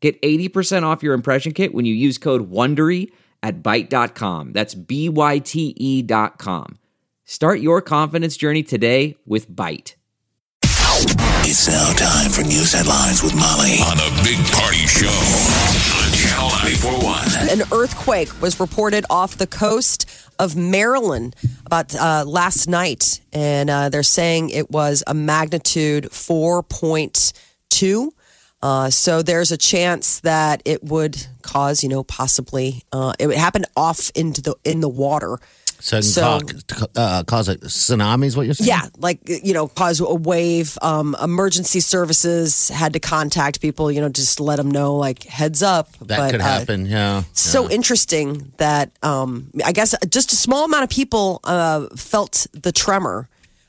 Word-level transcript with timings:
Get 0.00 0.20
80% 0.22 0.84
off 0.84 1.02
your 1.02 1.14
impression 1.14 1.52
kit 1.52 1.74
when 1.74 1.84
you 1.84 1.94
use 1.94 2.18
code 2.18 2.50
WONDERY 2.50 3.10
at 3.42 3.62
Byte.com. 3.62 4.52
That's 4.52 4.74
B-Y-T-E 4.74 6.02
dot 6.02 6.38
com. 6.38 6.78
Start 7.24 7.60
your 7.60 7.82
confidence 7.82 8.36
journey 8.36 8.62
today 8.62 9.16
with 9.26 9.50
Byte. 9.50 9.94
It's 11.50 11.68
now 11.68 11.92
time 11.94 12.30
for 12.30 12.42
news 12.42 12.72
headlines 12.72 13.22
with 13.22 13.34
Molly 13.34 13.78
on 13.80 13.96
the 13.96 14.20
Big 14.24 14.38
Party 14.52 14.86
Show 14.86 15.08
on 15.08 16.12
Channel 16.12 16.48
941. 16.48 17.50
An 17.50 17.62
earthquake 17.72 18.40
was 18.42 18.58
reported 18.58 19.04
off 19.08 19.36
the 19.36 19.46
coast 19.46 20.06
of 20.38 20.56
Maryland 20.56 21.36
about 21.64 21.94
uh, 21.94 22.24
last 22.26 22.68
night, 22.68 23.20
and 23.32 23.70
uh, 23.70 23.88
they're 23.88 24.02
saying 24.02 24.50
it 24.50 24.70
was 24.70 25.04
a 25.06 25.14
magnitude 25.14 26.04
4.2. 26.10 28.10
Uh, 28.60 28.90
so 28.90 29.22
there's 29.22 29.52
a 29.52 29.56
chance 29.56 30.20
that 30.20 30.62
it 30.64 30.82
would 30.82 31.16
cause, 31.42 31.82
you 31.82 31.88
know, 31.88 32.02
possibly 32.02 32.82
uh, 32.92 33.12
it 33.18 33.26
would 33.28 33.36
happen 33.36 33.64
off 33.76 34.10
into 34.14 34.42
the 34.42 34.54
in 34.64 34.80
the 34.80 34.88
water. 34.88 35.38
So, 35.80 36.00
So- 36.00 36.40
ca- 36.66 36.86
uh, 36.96 37.22
cause 37.22 37.48
a 37.48 37.54
tsunami 37.56 38.24
is 38.26 38.36
what 38.36 38.46
you're 38.46 38.54
saying? 38.54 38.68
Yeah, 38.68 38.88
like 38.98 39.20
you 39.28 39.54
know, 39.54 39.68
cause 39.68 40.00
a 40.00 40.12
wave. 40.12 40.76
Um, 40.82 41.14
emergency 41.22 41.78
services 41.78 42.68
had 42.68 42.94
to 42.94 42.98
contact 42.98 43.60
people, 43.60 43.92
you 43.92 44.00
know, 44.00 44.08
just 44.08 44.40
let 44.40 44.56
them 44.56 44.72
know, 44.72 44.96
like 44.96 45.22
heads 45.22 45.62
up. 45.62 45.92
That 46.00 46.18
But, 46.18 46.30
could 46.32 46.40
uh, 46.40 46.44
happen, 46.44 46.86
yeah. 46.86 47.22
so 47.32 47.70
interesting 47.70 48.52
that 48.56 48.90
um, 49.04 49.52
I 49.64 49.70
guess 49.70 49.94
just 50.08 50.32
a 50.32 50.36
small 50.36 50.64
amount 50.64 50.82
of 50.82 50.90
people 50.90 51.38
uh, 51.44 51.86
felt 51.96 52.48
the 52.52 52.72
tremor. 52.72 53.28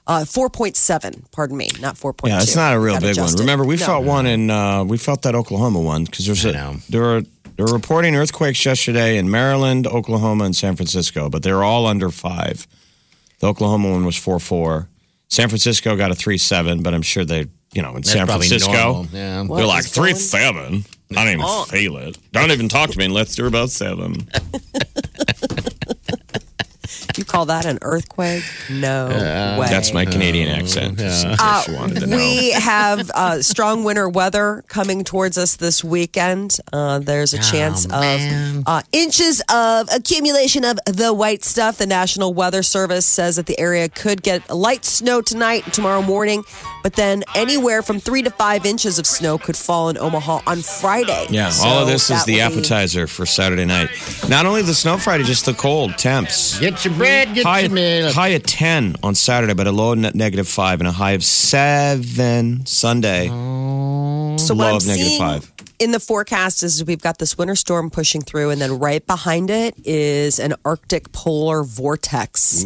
Uh, 0.10 0.26
4.7, 0.26 1.32
pardon 1.32 1.56
me, 1.56 1.70
not 1.80 1.94
4.2. 1.94 2.28
Yeah, 2.30 2.42
it's 2.42 2.56
not 2.56 2.74
a 2.74 2.80
real 2.80 2.96
Got 2.96 3.02
big 3.04 3.18
one. 3.20 3.32
Remember, 3.36 3.64
we 3.64 3.76
No. 3.76 3.86
felt 3.86 4.06
one 4.06 4.26
in 4.26 4.50
uh, 4.50 4.84
we 4.84 4.98
felt 4.98 5.22
that 5.22 5.36
Oklahoma 5.36 5.80
one 5.80 6.06
because 6.06 6.26
there's 6.26 6.44
I 6.48 6.50
a 6.50 6.54
know. 6.54 6.76
there 6.90 7.06
are 7.06 7.22
they're 7.56 7.68
reporting 7.68 8.16
earthquakes 8.16 8.66
yesterday 8.66 9.18
in 9.18 9.30
Maryland, 9.30 9.86
Oklahoma, 9.86 10.46
and 10.46 10.56
San 10.56 10.76
Francisco, 10.76 11.30
but 11.30 11.44
they're 11.44 11.64
all 11.64 11.86
under 11.86 12.10
five. 12.10 12.66
The 13.40 13.48
Oklahoma 13.48 13.92
one 13.92 14.04
was 14.04 14.16
four 14.16 14.40
four. 14.40 14.90
San 15.28 15.48
Francisco 15.48 15.96
got 15.96 16.10
a 16.10 16.16
three 16.16 16.40
seven, 16.40 16.82
but 16.82 16.96
I'm 16.96 17.04
sure 17.04 17.24
they 17.24 17.46
you 17.74 17.84
know 17.84 17.90
in 17.90 17.96
That's 17.98 18.12
San 18.12 18.26
Francisco 18.26 19.06
yeah. 19.14 19.44
they're 19.48 19.66
like 19.68 19.86
3 19.86 20.16
7. 20.16 20.86
I 21.16 21.26
don't 21.26 21.40
even 21.40 21.66
feel 21.66 21.98
it. 21.98 22.18
Don't 22.32 22.50
even 22.52 22.68
talk 22.68 22.90
to 22.90 22.98
me 22.98 23.06
unless 23.06 23.38
you're 23.38 23.46
about 23.48 23.70
seven. 23.70 24.28
You 27.30 27.34
call 27.34 27.46
that 27.46 27.68
an 27.68 27.78
earthquake? 27.84 28.44
No 28.72 29.08
way. 29.60 29.68
That's 29.70 29.94
my 29.94 30.04
Canadian 30.06 30.50
accent. 30.50 30.98
Just 30.98 31.26
in 31.28 31.38
case 31.38 31.68
you 31.68 31.76
wanted 31.76 32.08
know. 32.10 32.18
We 32.18 32.50
have 32.54 33.12
uh, 33.14 33.44
strong 33.44 33.84
winter 33.84 34.10
weather 34.10 34.64
coming 34.68 35.04
towards 35.04 35.38
us 35.38 35.56
this 35.56 35.84
weekend. 35.84 36.58
Uh, 36.74 36.98
there's 36.98 37.36
a 37.36 37.38
chance 37.38 37.88
man. 37.88 38.58
of 38.58 38.64
uh, 38.66 38.82
inches 38.92 39.44
of 39.48 39.90
accumulation 39.94 40.66
of 40.66 40.80
the 40.88 41.14
white 41.14 41.44
stuff. 41.44 41.78
The 41.78 41.86
National 41.86 42.34
Weather 42.34 42.64
Service 42.64 43.06
says 43.06 43.36
that 43.36 43.46
the 43.46 43.60
area 43.60 43.90
could 43.90 44.24
get 44.24 44.50
light 44.50 44.84
snow 44.84 45.22
tonight 45.22 45.66
and 45.66 45.74
tomorrow 45.74 46.02
morning, 46.02 46.44
but 46.82 46.94
then 46.94 47.24
anywhere 47.36 47.84
from 47.84 48.00
three 48.00 48.24
to 48.24 48.32
five 48.32 48.66
inches 48.66 48.98
of 48.98 49.06
snow 49.06 49.38
could 49.38 49.56
fall 49.56 49.90
in 49.90 50.00
Omaha 50.00 50.42
on 50.48 50.64
Friday. 50.64 51.28
Yeah, 51.30 51.50
So 51.52 51.68
all 51.68 51.82
of 51.84 51.88
this 51.88 52.10
is 52.10 52.26
the 52.26 52.42
will 52.42 52.50
be- 52.50 52.58
appetizer 52.58 53.06
for 53.06 53.28
Saturday 53.28 53.66
night. 53.66 53.90
Not 54.28 54.48
only 54.48 54.64
the 54.64 54.74
snow 54.74 54.98
Friday, 54.98 55.26
just 55.26 55.46
the 55.46 55.54
cold 55.54 55.96
temps. 56.00 56.58
Get 56.60 56.84
your 56.86 56.96
bread, 56.96 57.19
get 57.26 57.46
High, 57.46 57.60
your 57.62 57.70
meal. 57.72 58.12
high 58.12 58.30
of 58.30 58.44
10 58.44 58.96
on 59.04 59.16
Saturday, 59.16 59.54
but 59.54 59.68
a 59.68 59.72
low 59.72 59.94
net 59.94 60.16
negative 60.16 60.48
5 60.48 60.80
and 60.82 60.88
a 60.88 60.92
high 60.92 61.12
of 61.12 61.24
7 61.24 62.66
Sunday. 62.66 63.30
Oh. 63.32 64.38
So 64.38 64.54
what 64.56 64.64
Low 64.66 64.70
I'm 64.70 64.76
of 64.78 65.18
five. 65.18 65.52
in 65.80 65.92
the 65.92 66.00
forecast 66.00 66.64
is 66.64 66.84
we've 66.86 67.02
got 67.02 67.18
this 67.18 67.38
winter 67.38 67.56
storm 67.56 67.90
pushing 67.90 68.22
through, 68.22 68.52
and 68.52 68.62
then 68.62 68.80
right 68.80 69.06
behind 69.06 69.50
it 69.50 69.76
is 69.86 70.40
an 70.40 70.54
Arctic 70.64 71.12
polar 71.12 71.64
vortex. 71.64 72.64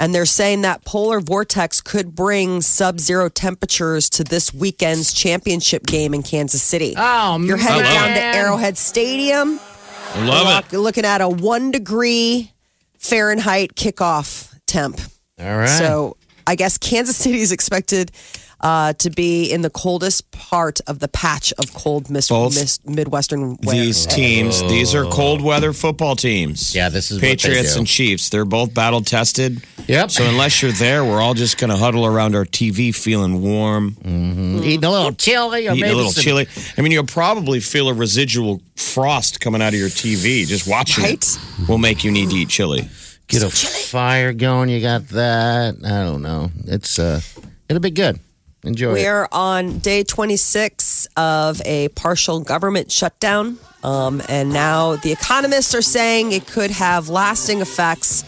And 0.00 0.14
they're 0.14 0.26
saying 0.26 0.62
that 0.62 0.84
polar 0.84 1.20
vortex 1.20 1.80
could 1.80 2.14
bring 2.14 2.60
sub-zero 2.60 3.28
temperatures 3.28 4.10
to 4.10 4.24
this 4.24 4.52
weekend's 4.52 5.12
championship 5.12 5.86
game 5.86 6.12
in 6.12 6.22
Kansas 6.22 6.62
City. 6.62 6.94
Oh, 6.96 7.38
You're 7.40 7.56
headed 7.56 7.84
down 7.84 8.10
it. 8.10 8.14
to 8.14 8.20
Arrowhead 8.22 8.76
Stadium. 8.76 9.60
I 10.14 10.24
love 10.26 10.64
Look- 10.72 10.82
Looking 10.82 11.04
at 11.04 11.20
a 11.20 11.28
one 11.28 11.70
degree 11.70 12.51
Fahrenheit 13.02 13.74
kickoff 13.74 14.56
temp. 14.66 14.98
All 15.38 15.58
right. 15.58 15.68
So 15.68 16.16
I 16.46 16.54
guess 16.54 16.78
Kansas 16.78 17.16
City 17.16 17.40
is 17.40 17.52
expected 17.58 18.12
uh, 18.62 18.92
to 18.94 19.10
be 19.10 19.50
in 19.50 19.62
the 19.62 19.70
coldest 19.70 20.30
part 20.30 20.80
of 20.86 21.00
the 21.00 21.08
patch 21.08 21.52
of 21.58 21.74
cold 21.74 22.08
mis- 22.08 22.30
mis- 22.30 22.78
Midwestern 22.84 23.56
weather. 23.56 23.72
These 23.80 24.06
teams, 24.06 24.60
these 24.62 24.94
are 24.94 25.04
cold 25.04 25.40
weather 25.40 25.72
football 25.72 26.14
teams. 26.16 26.74
Yeah, 26.74 26.88
this 26.88 27.10
is 27.10 27.16
what 27.16 27.22
they 27.22 27.28
Patriots 27.30 27.72
do. 27.74 27.80
and 27.80 27.86
Chiefs. 27.88 28.28
They're 28.28 28.44
both 28.44 28.72
battle 28.72 29.00
tested. 29.02 29.62
Yep. 29.88 30.10
So 30.12 30.24
unless 30.28 30.62
you're 30.62 30.70
there, 30.72 31.04
we're 31.04 31.20
all 31.20 31.34
just 31.34 31.58
going 31.58 31.70
to 31.70 31.76
huddle 31.76 32.06
around 32.06 32.36
our 32.36 32.44
TV 32.44 32.94
feeling 32.94 33.42
warm, 33.42 33.96
Eating 34.04 34.84
a 34.84 34.90
little 34.90 35.12
chili 35.12 35.66
or 35.66 35.72
eating 35.72 35.80
maybe 35.80 35.92
a 35.92 35.96
little 35.96 36.12
some- 36.12 36.22
chili. 36.22 36.46
I 36.78 36.82
mean, 36.82 36.92
you'll 36.92 37.04
probably 37.06 37.58
feel 37.60 37.88
a 37.88 37.94
residual 37.94 38.62
frost 38.76 39.40
coming 39.40 39.60
out 39.60 39.74
of 39.74 39.78
your 39.80 39.88
TV. 39.88 40.46
Just 40.46 40.68
watching 40.68 41.02
Right? 41.04 41.14
it 41.24 41.68
will 41.68 41.78
make 41.78 42.04
you 42.04 42.10
need 42.12 42.30
to 42.30 42.36
eat 42.36 42.48
chili. 42.48 42.88
Get 43.28 43.42
a 43.42 43.50
fire 43.50 44.32
going. 44.32 44.68
You 44.68 44.80
got 44.80 45.08
that. 45.08 45.76
I 45.84 46.04
don't 46.04 46.22
know. 46.22 46.50
It's 46.66 46.98
uh, 46.98 47.20
it'll 47.68 47.80
be 47.80 47.90
good. 47.90 48.20
Enjoy 48.64 48.92
We 48.92 49.06
are 49.06 49.28
on 49.32 49.78
day 49.78 50.04
26 50.04 51.08
of 51.16 51.60
a 51.64 51.88
partial 51.88 52.40
government 52.40 52.92
shutdown. 52.92 53.58
Um, 53.82 54.22
and 54.28 54.52
now 54.52 54.96
the 54.96 55.10
economists 55.10 55.74
are 55.74 55.82
saying 55.82 56.30
it 56.30 56.46
could 56.46 56.70
have 56.70 57.08
lasting 57.08 57.60
effects 57.60 58.22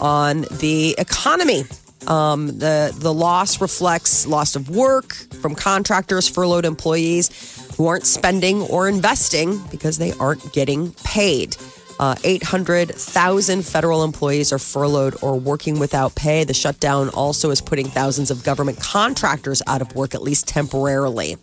on 0.00 0.42
the 0.52 0.94
economy. 0.98 1.64
Um, 2.06 2.46
the, 2.58 2.94
the 2.98 3.12
loss 3.12 3.60
reflects 3.60 4.26
loss 4.26 4.56
of 4.56 4.70
work 4.70 5.12
from 5.14 5.54
contractors, 5.54 6.28
furloughed 6.28 6.64
employees 6.64 7.74
who 7.76 7.86
aren't 7.86 8.06
spending 8.06 8.62
or 8.62 8.88
investing 8.88 9.58
because 9.70 9.98
they 9.98 10.12
aren't 10.12 10.52
getting 10.52 10.92
paid. 11.04 11.56
Uh, 11.98 12.16
800,000 12.24 13.64
federal 13.64 14.02
employees 14.02 14.52
are 14.52 14.58
furloughed 14.58 15.16
or 15.22 15.38
working 15.38 15.78
without 15.78 16.14
pay. 16.14 16.44
The 16.44 16.54
shutdown 16.54 17.08
also 17.10 17.50
is 17.50 17.60
putting 17.60 17.86
thousands 17.86 18.30
of 18.30 18.42
government 18.42 18.80
contractors 18.80 19.62
out 19.66 19.80
of 19.80 19.94
work, 19.94 20.14
at 20.14 20.22
least 20.22 20.48
temporarily. 20.48 21.36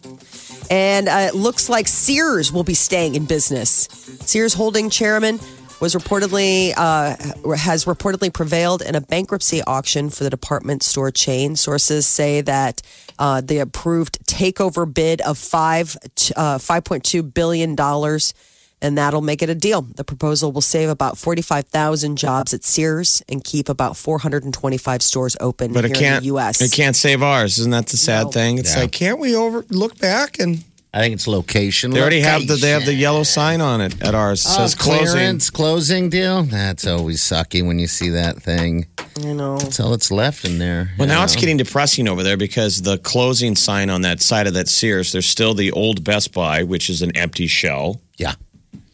And 0.70 1.08
uh, 1.08 1.28
it 1.30 1.36
looks 1.36 1.70
like 1.70 1.88
Sears 1.88 2.52
will 2.52 2.64
be 2.64 2.74
staying 2.74 3.16
in 3.16 3.26
business. 3.26 3.88
Sears 4.22 4.54
Holding 4.54 4.90
chairman 4.90 5.40
was 5.82 5.96
reportedly 5.96 6.74
uh, 6.78 7.16
has 7.56 7.86
reportedly 7.86 8.32
prevailed 8.32 8.82
in 8.82 8.96
a 8.96 9.02
bankruptcy 9.02 9.62
auction 9.64 10.10
for 10.10 10.24
the 10.24 10.30
department 10.30 10.84
store 10.84 11.12
chain. 11.12 11.56
Sources 11.56 12.06
say 12.06 12.42
that 12.42 12.82
uh, 13.18 13.42
the 13.42 13.58
approved 13.58 14.24
takeover 14.28 14.92
bid 14.92 15.22
of 15.22 15.38
five 15.38 15.98
uh, 16.36 16.60
five 16.60 16.84
point 16.84 17.04
two 17.04 17.24
billion 17.24 17.76
dollars 17.76 18.34
and 18.82 18.98
that'll 18.98 19.22
make 19.22 19.42
it 19.42 19.50
a 19.50 19.56
deal. 19.56 19.82
The 19.82 20.04
proposal 20.04 20.52
will 20.52 20.62
save 20.62 20.90
about 20.90 21.18
45,000 21.18 22.18
jobs 22.18 22.54
at 22.54 22.64
Sears 22.64 23.22
and 23.30 23.44
keep 23.44 23.70
about 23.70 23.98
425 23.98 25.02
stores 25.02 25.38
open 25.40 25.74
But 25.74 25.86
here 25.86 25.94
it 25.94 25.98
can't. 26.00 26.16
in 26.18 26.22
the 26.24 26.28
U.S. 26.28 26.62
It 26.62 26.72
can't 26.72 26.96
save 26.96 27.22
ours. 27.24 27.58
Isn't 27.60 27.72
that 27.72 27.88
the 27.88 27.98
sad 27.98 28.26
No. 28.26 28.32
thing? 28.32 28.58
It's 28.58 28.74
Yeah. 28.74 28.82
like, 28.82 28.92
can't 28.92 29.20
we 29.20 29.36
over 29.36 29.66
look 29.70 29.98
back 30.00 30.40
and 30.40 30.64
I 30.94 31.00
think 31.00 31.14
it's 31.14 31.26
location. 31.26 31.92
they 31.92 32.02
already 32.02 32.20
have 32.20 32.46
the 32.48 32.56
they 32.58 32.72
have 32.72 32.84
the 32.86 32.94
yellow 32.94 33.24
sign 33.24 33.62
on 33.62 33.80
it 33.80 33.96
at 34.02 34.14
ours. 34.14 34.44
It 34.46 34.50
Oh, 34.52 34.58
says 34.58 34.76
closing. 34.76 35.06
clearance, 35.08 35.50
closing 35.50 36.10
deal. 36.10 36.44
That's 36.44 36.86
always 36.86 37.22
sucky 37.22 37.66
when 37.66 37.80
you 37.80 37.88
see 37.88 38.10
that 38.10 38.44
thing. 38.44 38.88
You 39.18 39.34
know, 39.34 39.58
That's 39.58 39.80
all 39.80 39.92
that's 39.92 40.12
left 40.12 40.44
in 40.44 40.58
there. 40.60 40.92
Well, 40.98 41.08
you 41.08 41.14
now 41.14 41.24
it's 41.24 41.38
getting 41.38 41.56
depressing 41.56 42.10
over 42.10 42.24
there 42.24 42.36
because 42.36 42.82
the 42.82 42.98
closing 42.98 43.56
sign 43.56 43.90
on 43.90 44.02
that 44.02 44.22
side 44.22 44.48
of 44.48 44.54
that 44.56 44.68
Sears, 44.68 45.14
there's 45.14 45.28
still 45.28 45.54
the 45.54 45.72
old 45.72 46.04
Best 46.04 46.34
Buy, 46.34 46.64
which 46.64 46.90
is 46.90 47.02
an 47.02 47.16
empty 47.16 47.48
shell 47.48 48.02
yeah. 48.18 48.34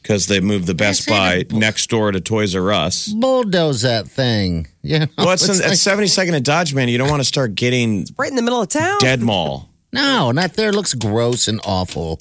Because 0.07 0.27
they 0.27 0.39
moved 0.39 0.67
the 0.67 0.73
Best 0.73 1.05
Buy 1.09 1.43
next 1.51 1.89
door 1.89 2.13
to 2.13 2.21
Toys 2.21 2.55
R 2.55 2.71
Us. 2.71 3.07
Bulldoze 3.09 3.81
that 3.81 4.07
thing. 4.07 4.67
Yeah. 4.87 5.07
Well, 5.17 5.31
it's, 5.31 5.49
It's 5.49 5.59
in, 5.59 5.65
at 5.65 5.71
72nd 5.99 6.33
and 6.33 6.45
Dodge, 6.45 6.73
man. 6.73 6.87
You 6.87 6.97
don't 6.97 7.09
want 7.09 7.19
to 7.19 7.25
start 7.25 7.55
getting 7.55 8.03
it's 8.03 8.13
right 8.17 8.29
in 8.29 8.37
the 8.37 8.41
middle 8.41 8.61
of 8.61 8.69
town. 8.69 8.99
dead 8.99 9.21
mall. 9.21 9.67
no, 9.91 10.31
not 10.31 10.53
there. 10.53 10.69
It 10.69 10.75
looks 10.75 10.93
gross 10.93 11.49
and 11.49 11.59
awful. 11.65 12.19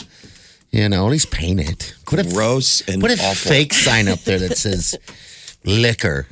You 0.73 0.89
know, 0.89 1.07
at 1.07 1.11
least 1.13 1.31
paint 1.31 1.61
it. 1.61 1.95
Put 2.07 2.19
a 2.19 2.25
Gross 2.29 2.81
and 2.89 3.01
put 3.01 3.13
a 3.13 3.15
awful. 3.23 3.51
fake 3.53 3.73
sign 3.73 4.09
up 4.09 4.19
there 4.25 4.41
that 4.41 4.59
says 4.59 4.97
liquor. 5.65 6.27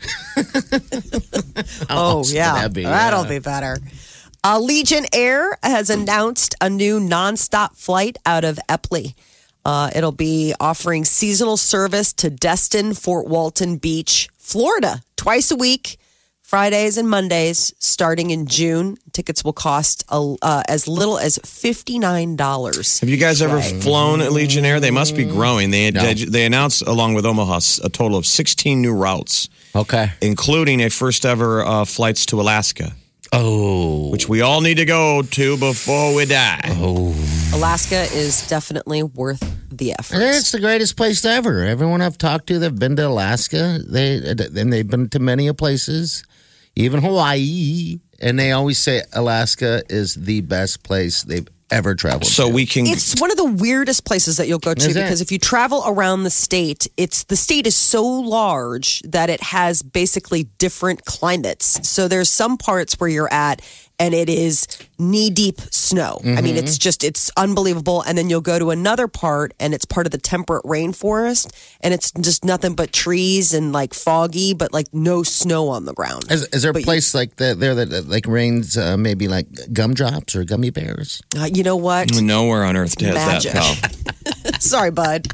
Oh, 1.89 2.19
awesome 2.19 2.37
yeah. 2.37 2.55
that 2.55 2.73
be? 2.73 2.83
That'll 2.83 3.23
Yeah. 3.23 3.29
be 3.29 3.39
better. 3.39 3.79
Uh, 4.43 4.59
Allegiant 4.59 5.07
Air 5.13 5.57
has 5.63 5.89
announced 5.89 6.57
a 6.61 6.69
new 6.69 6.99
nonstop 6.99 7.77
flight 7.77 8.19
out 8.27 8.43
of 8.45 8.59
Eppley. 8.69 9.15
Uh, 9.65 9.91
it'll 9.95 10.13
be 10.13 10.55
offering 10.61 11.05
seasonal 11.05 11.57
service 11.57 12.13
to 12.13 12.31
Destin, 12.31 12.95
Fort 12.95 13.27
Walton 13.27 13.77
Beach, 13.79 14.29
Florida, 14.39 15.01
twice 15.17 15.51
a 15.51 15.57
week, 15.57 15.97
Fridays 16.43 16.99
and 16.99 17.09
Mondays, 17.09 17.73
starting 17.79 18.31
in 18.31 18.47
June. 18.47 18.97
Tickets 19.13 19.43
will 19.43 19.55
cost 19.55 20.05
uh, 20.11 20.35
uh, 20.43 20.63
as 20.69 20.87
little 20.87 21.19
as 21.19 21.39
$59. 21.39 23.01
Have 23.01 23.09
you 23.09 23.17
guys 23.17 23.41
ever 23.43 23.61
flown 23.61 24.21
at 24.21 24.31
Allegiant 24.31 24.65
Air? 24.65 24.81
They 24.81 24.91
must 24.91 25.17
be 25.17 25.25
growing. 25.25 25.71
They 25.71 25.91
they, 25.91 26.15
they 26.15 26.45
announced 26.45 26.83
along 26.83 27.15
with 27.15 27.25
Omaha 27.27 27.61
a 27.83 27.89
total 27.89 28.19
of 28.19 28.27
16 28.27 28.81
new 28.81 28.93
routes, 28.95 29.49
Okay. 29.75 30.11
including 30.21 30.81
a 30.83 30.91
first 30.91 31.25
ever 31.25 31.65
uh, 31.65 31.85
flights 31.85 32.27
to 32.27 32.41
Alaska, 32.41 32.93
Oh. 33.37 34.11
which 34.11 34.29
we 34.29 34.43
all 34.43 34.61
need 34.61 34.77
to 34.77 34.85
go 34.85 35.23
to 35.23 35.57
before 35.57 36.15
we 36.15 36.25
die. 36.25 36.61
Oh. 36.77 37.15
Alaska 37.53 38.03
is 38.13 38.47
definitely 38.49 39.03
worth 39.03 39.43
the 39.71 39.93
effort. 39.93 40.19
It's 40.21 40.53
the 40.53 40.61
greatest 40.61 40.97
place 40.97 41.25
ever. 41.25 41.65
Everyone 41.65 42.01
I've 42.01 42.19
talked 42.19 42.47
to, 42.49 42.59
they've 42.59 42.75
been 42.75 42.97
to 42.97 43.09
Alaska. 43.09 43.81
They 43.87 44.17
and 44.19 44.73
they've 44.73 44.87
been 44.87 45.09
to 45.11 45.19
many 45.19 45.53
places, 45.53 46.25
even 46.77 47.01
Hawaii, 47.01 47.99
and 48.21 48.39
they 48.39 48.53
always 48.53 48.79
say 48.79 49.03
Alaska 49.13 49.83
is 49.89 50.15
the 50.15 50.41
best 50.43 50.83
place 50.85 51.23
they've 51.25 51.49
ever 51.75 51.95
traveled. 51.95 52.27
So 52.27 52.49
to. 52.49 52.55
we 52.55 52.67
can. 52.67 52.87
It's 52.87 53.21
one 53.21 53.31
of 53.31 53.37
the 53.37 53.45
weirdest 53.45 54.05
places 54.05 54.37
that 54.37 54.49
you'll 54.49 54.59
go 54.59 54.75
to 54.75 54.89
Is 54.89 54.97
it? 54.97 55.03
because 55.03 55.21
if 55.21 55.31
you 55.33 55.39
travel 55.39 55.83
around 55.87 56.23
the 56.23 56.31
state, 56.31 56.87
it's 56.97 57.25
the 57.25 57.37
state 57.37 57.67
is 57.67 57.77
so 57.77 58.05
large 58.05 59.01
that 59.01 59.29
it 59.29 59.43
has 59.43 59.83
basically 59.83 60.45
different 60.59 61.05
climates. 61.05 61.87
So 61.89 62.09
there's 62.09 62.31
some 62.31 62.57
parts 62.57 62.95
where 62.99 63.09
you're 63.09 63.33
at 63.33 63.61
and 63.99 64.13
it 64.15 64.29
is 64.29 64.67
knee 64.99 65.31
deep 65.31 65.61
snow. 65.71 66.21
I 66.25 66.41
mean, 66.41 66.57
it's 66.57 66.77
just 66.79 67.05
it's 67.05 67.31
unbelievable. 67.37 68.03
And 68.03 68.17
then 68.19 68.29
you'll 68.31 68.41
go 68.41 68.59
to 68.59 68.71
another 68.71 69.07
part 69.09 69.53
and 69.61 69.73
it's 69.75 69.85
part 69.85 70.07
of 70.07 70.11
the 70.11 70.19
temperate 70.19 70.65
rainforest 70.65 71.53
and 71.81 71.95
it's 71.95 72.11
just 72.13 72.45
nothing 72.45 72.75
but 72.75 72.93
trees 72.93 73.55
and 73.55 73.73
like 73.73 73.95
foggy, 73.95 74.53
but 74.55 74.73
like 74.73 74.87
no 74.93 75.23
snow 75.23 75.69
on 75.69 75.85
the 75.85 75.95
ground. 75.95 76.31
Is, 76.31 76.45
is 76.49 76.63
there 76.63 76.71
a 76.71 76.75
But 76.75 76.81
you- 76.81 76.87
place 76.87 77.15
like 77.15 77.37
that 77.37 77.61
there 77.61 77.75
that, 77.77 77.91
that 77.91 78.09
like 78.09 78.27
rains 78.27 78.77
uh, 78.77 78.97
maybe 78.97 79.29
like 79.29 79.47
gumdrops 79.73 80.35
or 80.35 80.45
gummy 80.45 80.71
bears? 80.71 81.23
Uh, 81.37 81.49
you 81.53 81.63
know 81.63 81.77
what? 81.77 82.11
Nowhere 82.21 82.65
on 82.65 82.77
earth 82.77 83.01
has 83.01 83.15
Magic. 83.15 83.53
that, 83.53 83.93
pal. 84.43 84.61
Sorry, 84.61 84.91
bud. 84.91 85.29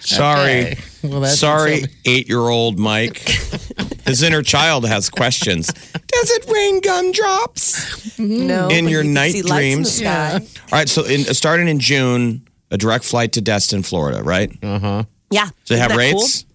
Sorry. 0.00 0.50
Okay. 0.50 0.78
Well, 1.04 1.20
that's 1.20 1.38
Sorry, 1.38 1.84
eight 2.04 2.28
year 2.28 2.40
old 2.40 2.78
Mike. 2.78 3.22
His 4.10 4.22
inner 4.22 4.42
child 4.42 4.86
has 4.86 5.08
questions. 5.08 5.66
Does 5.68 6.30
it 6.30 6.46
rain 6.50 6.80
gumdrops? 6.80 8.18
No, 8.18 8.68
In 8.68 8.88
your 8.88 9.02
you 9.02 9.10
night 9.12 9.32
see 9.32 9.42
lights 9.42 9.52
in 9.52 9.82
the 9.82 9.84
dreams? 9.84 9.96
sky. 9.96 10.32
All 10.72 10.78
right, 10.78 10.88
so 10.88 11.04
in, 11.04 11.20
starting 11.34 11.68
in 11.68 11.78
June, 11.78 12.42
a 12.70 12.76
direct 12.76 13.04
flight 13.04 13.32
to 13.32 13.40
Destin, 13.40 13.82
Florida, 13.82 14.22
right? 14.22 14.52
Uh 14.62 14.78
huh. 14.78 15.04
Yeah. 15.30 15.46
Do 15.64 15.74
they 15.74 15.80
have 15.80 15.96
rates? 15.96 16.42
cool? 16.42 16.46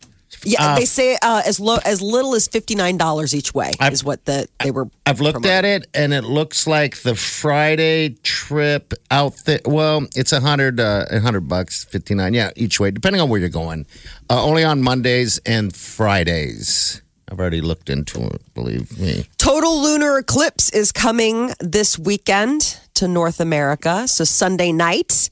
Yeah, 0.47 0.75
they 0.75 0.85
say 0.85 1.17
uh, 1.23 1.41
as 1.43 1.59
low 1.59 1.77
as 1.85 2.03
little 2.03 2.35
as 2.35 2.47
fifty 2.47 2.75
nine 2.75 2.97
dollars 2.97 3.33
each 3.33 3.53
way 3.55 3.71
I've- 3.79 3.93
is 3.93 4.03
what 4.03 4.25
the 4.25 4.47
they 4.61 4.69
were. 4.69 4.87
I've 5.07 5.19
looked 5.19 5.45
at 5.45 5.65
it 5.65 5.87
and 5.95 6.13
it 6.13 6.23
looks 6.23 6.67
like 6.67 6.97
the 7.01 7.15
Friday 7.15 8.09
trip 8.21 8.93
out 9.09 9.33
there. 9.45 9.59
Well, 9.65 10.05
it's 10.15 10.31
a 10.33 10.41
hundred, 10.41 10.79
uh, 10.79 11.05
a 11.09 11.19
hundred 11.19 11.47
bucks, 11.47 11.85
fifty 11.85 12.13
nine, 12.13 12.35
yeah, 12.35 12.51
each 12.55 12.79
way, 12.79 12.91
depending 12.91 13.21
on 13.21 13.29
where 13.29 13.39
you're 13.39 13.49
going. 13.49 13.87
Uh, 14.29 14.43
only 14.43 14.63
on 14.63 14.83
Mondays 14.83 15.39
and 15.47 15.75
Fridays. 15.75 17.01
I've 17.29 17.39
already 17.39 17.61
looked 17.61 17.89
into 17.89 18.23
it. 18.23 18.41
Believe 18.53 18.99
me. 18.99 19.25
Total 19.37 19.81
lunar 19.81 20.17
eclipse 20.17 20.69
is 20.69 20.91
coming 20.91 21.51
this 21.59 21.97
weekend 21.97 22.79
to 22.95 23.07
North 23.07 23.39
America. 23.39 24.07
So 24.07 24.23
Sunday 24.23 24.71
night, 24.71 25.29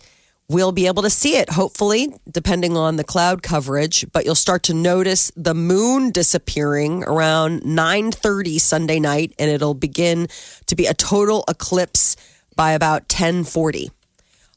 we'll 0.49 0.71
be 0.71 0.87
able 0.87 1.03
to 1.03 1.09
see 1.09 1.37
it. 1.37 1.51
Hopefully, 1.51 2.13
depending 2.29 2.75
on 2.75 2.95
the 2.95 3.03
cloud 3.03 3.43
coverage, 3.43 4.05
but 4.11 4.25
you'll 4.25 4.35
start 4.35 4.63
to 4.63 4.73
notice 4.73 5.31
the 5.35 5.53
moon 5.53 6.11
disappearing 6.11 7.03
around 7.03 7.63
nine 7.63 8.11
thirty 8.11 8.59
Sunday 8.59 8.99
night, 8.99 9.33
and 9.37 9.49
it'll 9.51 9.73
begin 9.75 10.27
to 10.65 10.75
be 10.75 10.87
a 10.87 10.93
total 10.93 11.43
eclipse 11.47 12.15
by 12.55 12.71
about 12.71 13.07
ten 13.07 13.43
forty. 13.43 13.91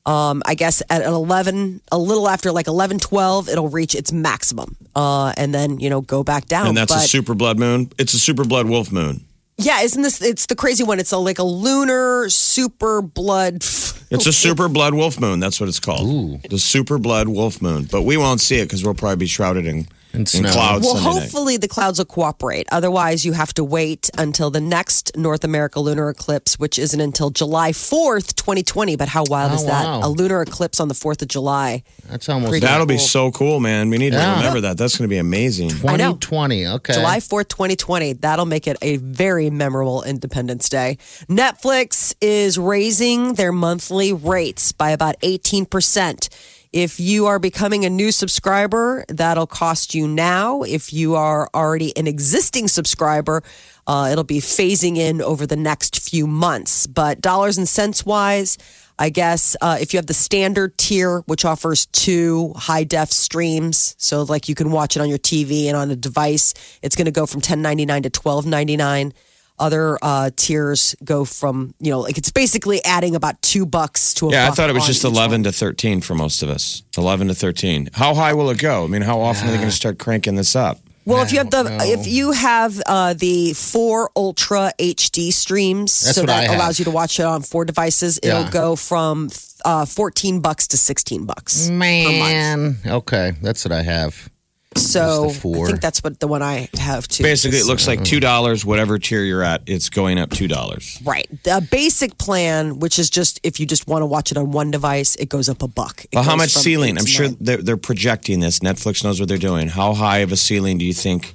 Um, 0.07 0.43
I 0.47 0.55
guess 0.55 0.83
at 0.89 1.03
11, 1.03 1.81
a 1.91 1.99
little 1.99 2.29
after 2.29 2.53
like 2.53 2.69
11, 2.69 3.01
12, 3.01 3.49
it'll 3.49 3.69
reach 3.69 3.95
its 3.95 4.13
maximum. 4.13 4.77
Uh, 4.95 5.33
and 5.37 5.53
then, 5.53 5.81
you 5.81 5.91
know, 5.91 6.01
go 6.01 6.23
back 6.23 6.47
down. 6.47 6.69
And 6.69 6.77
that's 6.77 6.95
a 6.95 7.01
super 7.01 7.35
blood 7.35 7.59
moon. 7.59 7.91
It's 7.99 8.15
a 8.15 8.19
super 8.19 8.45
blood 8.45 8.67
wolf 8.69 8.93
moon. 8.93 9.25
yeah, 9.59 9.81
isn't 9.83 10.03
this? 10.03 10.23
It's 10.23 10.47
the 10.47 10.55
crazy 10.55 10.85
one. 10.85 11.01
It's 11.01 11.11
a, 11.13 11.19
like 11.19 11.39
a 11.41 11.43
lunar 11.45 12.29
super 12.31 13.03
blood. 13.03 13.65
It's 14.09 14.25
a 14.29 14.33
super 14.33 14.69
blood 14.69 14.95
wolf 14.95 15.19
moon. 15.19 15.41
That's 15.41 15.59
what 15.59 15.69
it's 15.69 15.81
called. 15.81 16.41
The 16.49 16.61
super 16.61 16.97
blood 16.97 17.27
wolf 17.27 17.61
moon. 17.61 17.89
But 17.91 18.03
we 18.03 18.17
won't 18.17 18.41
see 18.41 18.61
it 18.61 18.67
because 18.67 18.85
we'll 18.85 18.95
probably 18.95 19.17
be 19.17 19.27
shrouded 19.27 19.67
in, 19.67 19.89
In 20.17 20.23
in 20.23 20.27
snow. 20.27 20.51
clouds. 20.51 20.85
Well, 20.85 20.97
Sunday 20.97 21.09
night. 21.11 21.21
hopefully 21.23 21.57
the 21.59 21.69
clouds 21.69 21.99
will 21.99 22.07
cooperate. 22.07 22.67
Otherwise, 22.73 23.25
you 23.25 23.33
have 23.35 23.55
to 23.55 23.63
wait 23.65 24.11
until 24.19 24.51
the 24.51 24.61
next 24.61 25.17
North 25.17 25.45
America 25.45 25.79
lunar 25.79 26.09
eclipse, 26.11 26.59
which 26.59 26.79
isn't 26.79 27.01
until 27.01 27.31
July 27.31 27.73
fourth, 27.73 28.35
twenty 28.35 28.63
twenty. 28.65 28.97
But 28.97 29.09
how 29.09 29.25
wild 29.29 29.53
Oh, 29.53 29.55
is 29.55 29.67
that? 29.67 29.85
wow. 29.85 30.01
A 30.03 30.09
lunar 30.09 30.43
eclipse 30.43 30.81
on 30.81 30.89
the 30.89 30.95
fourth 30.95 31.23
of 31.23 31.29
July. 31.29 31.85
That's 32.09 32.29
almost 32.29 32.51
Pretty 32.51 32.67
That'll 32.67 32.87
be 32.87 32.99
so 32.99 33.31
cool, 33.31 33.61
man. 33.61 33.91
We 33.91 33.99
need 33.99 34.11
to 34.11 34.17
remember 34.19 34.61
that. 34.63 34.79
That's 34.79 34.97
going 34.97 35.09
to 35.09 35.13
be 35.13 35.19
amazing. 35.19 35.69
2020. 35.71 36.67
Okay. 36.67 36.95
July 36.95 37.19
4th, 37.19 37.49
2020. 37.49 38.15
That'll 38.15 38.47
make 38.47 38.67
it 38.67 38.77
a 38.83 38.97
very 38.97 39.51
memorable 39.51 40.03
Independence 40.03 40.69
Day. 40.69 40.99
Netflix 41.29 42.15
is 42.21 42.59
raising 42.59 43.35
their 43.35 43.53
monthly 43.53 44.13
rates 44.13 44.73
by 44.73 44.91
about 44.91 45.21
18%. 45.21 46.29
If 46.77 47.01
you 47.01 47.25
are 47.25 47.39
becoming 47.39 47.87
a 47.87 47.89
new 47.89 48.13
subscriber, 48.13 49.07
that'll 49.09 49.47
cost 49.47 49.95
you 49.95 50.07
now. 50.07 50.61
If 50.61 50.93
you 50.93 51.15
are 51.15 51.49
already 51.55 51.97
an 51.97 52.07
existing 52.07 52.69
subscriber, 52.69 53.43
uh, 53.87 54.11
it'll 54.13 54.25
be 54.25 54.41
phasing 54.41 54.99
in 54.99 55.23
over 55.23 55.47
the 55.47 55.57
next 55.57 56.07
few 56.07 56.27
months. 56.27 56.87
But 56.87 57.23
dollars 57.23 57.57
and 57.57 57.67
cents 57.67 58.05
wise, 58.05 58.59
I 58.99 59.09
guess 59.09 59.57
uh, 59.63 59.79
if 59.81 59.95
you 59.95 59.97
have 59.97 60.05
the 60.05 60.13
standard 60.13 60.77
tier, 60.77 61.21
which 61.21 61.47
offers 61.47 61.87
two 61.87 62.53
high 62.57 62.85
def 62.85 63.11
streams, 63.11 63.95
so 63.97 64.25
like 64.25 64.47
you 64.47 64.55
can 64.55 64.71
watch 64.71 64.97
it 64.97 65.01
on 65.01 65.09
your 65.09 65.17
TV 65.17 65.69
and 65.69 65.79
on 65.79 65.91
a 65.91 65.97
device, 65.97 66.53
it's 66.83 66.95
going 66.95 67.07
to 67.07 67.11
go 67.11 67.25
from 67.25 67.41
ten 67.41 67.63
ninety 67.63 67.87
nine 67.87 68.03
to 68.03 68.11
twelve 68.11 68.45
ninety 68.45 68.77
nine. 68.77 69.15
Other 69.59 69.99
uh, 70.03 70.31
tiers 70.37 70.95
go 71.03 71.25
from 71.25 71.75
you 71.81 71.91
know 71.91 72.01
like 72.01 72.19
it's 72.19 72.31
basically 72.31 72.85
adding 72.85 73.15
about 73.15 73.41
two 73.43 73.67
bucks 73.67 74.15
to 74.15 74.29
a. 74.29 74.33
Yeah, 74.33 74.49
I 74.49 74.51
thought 74.51 74.71
it 74.71 74.75
was 74.75 74.87
just 74.87 75.05
each 75.05 75.11
11 75.11 75.31
one. 75.31 75.43
to 75.45 75.53
13 75.53 76.01
for 76.01 76.15
most 76.15 76.43
of 76.43 76.49
us. 76.49 76.83
11 76.99 77.29
to 77.29 77.35
13. 77.35 77.91
How 77.93 78.15
high 78.15 78.35
will 78.35 78.51
it 78.51 78.59
go? 78.59 78.85
I 78.85 78.87
mean, 78.87 79.03
how 79.03 79.21
often 79.21 79.49
are 79.49 79.51
they 79.51 79.57
going 79.57 79.69
to 79.71 79.75
start 79.75 79.99
cranking 79.99 80.35
this 80.35 80.55
up? 80.55 80.79
Well, 81.07 81.23
if 81.23 81.31
you 81.31 81.39
have 81.39 81.51
the 81.51 81.79
if 81.83 82.09
you 82.09 82.33
have 82.33 82.83
uh, 82.85 83.15
the 83.15 83.53
four 83.53 84.11
Ultra 84.17 84.73
HD 84.77 85.33
streams, 85.33 86.01
That's 86.01 86.17
so 86.17 86.27
that 86.27 86.51
allows 86.53 86.81
you 86.81 86.85
to 86.87 86.91
watch 86.91 87.21
it 87.21 87.23
on 87.25 87.43
four 87.43 87.65
devices, 87.65 88.19
it'll 88.23 88.51
go 88.51 88.75
from 88.75 89.31
uh, 89.65 89.87
fourteen 89.87 90.41
bucks 90.41 90.67
to 90.69 90.77
sixteen 90.77 91.25
bucks 91.25 91.69
per 91.69 91.73
month. 91.73 91.83
Man. 91.83 92.77
Okay. 92.85 93.35
That's 93.41 93.65
what 93.65 93.71
I 93.71 93.83
have. 93.83 94.29
So 94.77 95.27
Just 95.27 95.37
the 95.37 95.41
four. 95.41 95.67
I 95.67 95.71
think 95.71 95.81
that's 95.81 96.03
what 96.03 96.21
the 96.21 96.29
one 96.29 96.43
I 96.43 96.69
have 96.79 97.09
too. 97.09 97.23
Basically, 97.23 97.59
it 97.59 97.67
looks 97.67 97.87
like 97.87 98.01
mm-hmm. 98.01 98.25
$2, 98.25 98.65
whatever 98.65 98.99
tier 98.99 99.23
you're 99.23 99.43
at, 99.43 99.63
it's 99.67 99.89
going 99.89 100.19
up 100.19 100.31
$2. 100.31 101.07
right. 101.07 101.29
The 101.45 101.67
basic 101.71 102.19
plan, 102.19 102.79
which 102.79 102.99
is 102.99 103.11
just 103.11 103.41
if 103.43 103.61
you 103.61 103.67
just 103.67 103.87
want 103.87 104.03
to 104.03 104.07
watch 104.07 104.31
it 104.31 104.39
on 104.39 104.53
one 104.53 104.71
device, 104.71 105.17
it 105.17 105.29
goes 105.29 105.49
up 105.49 105.63
a 105.63 105.69
buck. 105.69 106.05
It 106.05 106.11
Well, 106.15 106.25
how 106.25 106.37
much 106.37 106.51
ceiling? 106.51 106.99
I'm 106.99 107.07
sure 107.07 107.29
they're, 107.29 107.59
they're 107.59 107.77
projecting 107.77 108.41
this. 108.41 108.61
Netflix 108.61 109.03
knows 109.05 109.21
what 109.21 109.29
they're 109.29 109.39
doing. 109.39 109.69
How 109.69 109.95
high 109.95 110.19
of 110.19 110.33
a 110.33 110.37
ceiling 110.37 110.79
do 110.79 110.85
you 110.85 110.95
think 110.95 111.35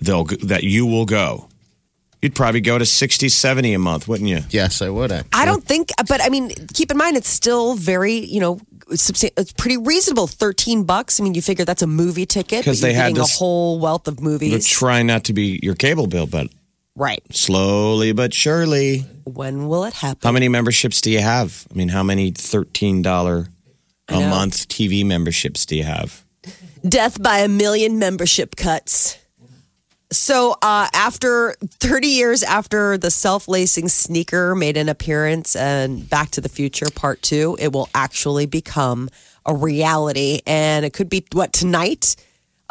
they'll 0.00 0.24
that 0.24 0.64
you 0.64 0.86
will 0.86 1.06
go? 1.06 1.48
You'd 2.24 2.34
probably 2.34 2.62
go 2.62 2.78
to 2.78 2.86
60, 2.86 3.28
70 3.28 3.74
a 3.74 3.78
month, 3.78 4.08
wouldn't 4.08 4.30
you? 4.30 4.40
Yes, 4.48 4.80
I 4.80 4.88
would. 4.88 5.12
Actually. 5.12 5.28
I 5.34 5.44
don't 5.44 5.62
think, 5.62 5.90
but 6.08 6.22
I 6.22 6.30
mean, 6.30 6.52
keep 6.72 6.90
in 6.90 6.96
mind 6.96 7.18
it's 7.18 7.28
still 7.28 7.74
very, 7.74 8.14
you 8.14 8.40
know, 8.40 8.56
substan- 8.73 8.73
it's 8.90 9.52
pretty 9.52 9.76
reasonable. 9.76 10.26
Thirteen 10.26 10.84
bucks. 10.84 11.20
I 11.20 11.24
mean, 11.24 11.34
you 11.34 11.42
figure 11.42 11.64
that's 11.64 11.82
a 11.82 11.86
movie 11.86 12.26
ticket 12.26 12.64
'Cause 12.64 12.80
but 12.80 12.86
they 12.88 12.92
had 12.94 13.14
this- 13.14 13.34
a 13.34 13.38
whole 13.38 13.78
wealth 13.78 14.06
of 14.08 14.20
movies. 14.20 14.66
trying 14.66 15.06
not 15.06 15.24
to 15.24 15.32
be 15.32 15.58
your 15.62 15.74
cable 15.74 16.06
bill, 16.06 16.26
but 16.26 16.48
right. 16.96 17.22
slowly 17.32 18.12
but 18.12 18.34
surely. 18.34 19.04
When 19.24 19.68
will 19.68 19.84
it 19.84 19.94
happen? 19.94 20.20
How 20.22 20.32
many 20.32 20.48
memberships 20.48 21.00
do 21.00 21.10
you 21.10 21.20
have? 21.20 21.66
I 21.70 21.74
mean, 21.76 21.88
how 21.88 22.02
many 22.02 22.30
$13 22.32 23.48
a 24.08 24.20
month 24.20 24.68
TV 24.68 25.02
memberships 25.04 25.64
do 25.66 25.76
you 25.76 25.84
have? 25.84 26.24
Death 26.86 27.22
by 27.22 27.38
a 27.38 27.48
million 27.48 27.98
membership 27.98 28.54
cuts. 28.56 29.16
So, 30.14 30.52
uh, 30.62 30.86
after 30.94 31.56
30 31.80 32.06
years 32.06 32.44
after 32.44 32.96
the 32.96 33.10
self 33.10 33.48
lacing 33.48 33.88
sneaker 33.88 34.54
made 34.54 34.76
an 34.76 34.88
appearance 34.88 35.56
and 35.56 36.08
Back 36.08 36.30
to 36.32 36.40
the 36.40 36.48
Future 36.48 36.88
Part 36.94 37.20
2, 37.22 37.56
it 37.58 37.72
will 37.72 37.88
actually 37.96 38.46
become 38.46 39.10
a 39.44 39.54
reality, 39.54 40.40
and 40.46 40.84
it 40.84 40.92
could 40.92 41.08
be 41.08 41.24
what 41.32 41.52
tonight. 41.52 42.14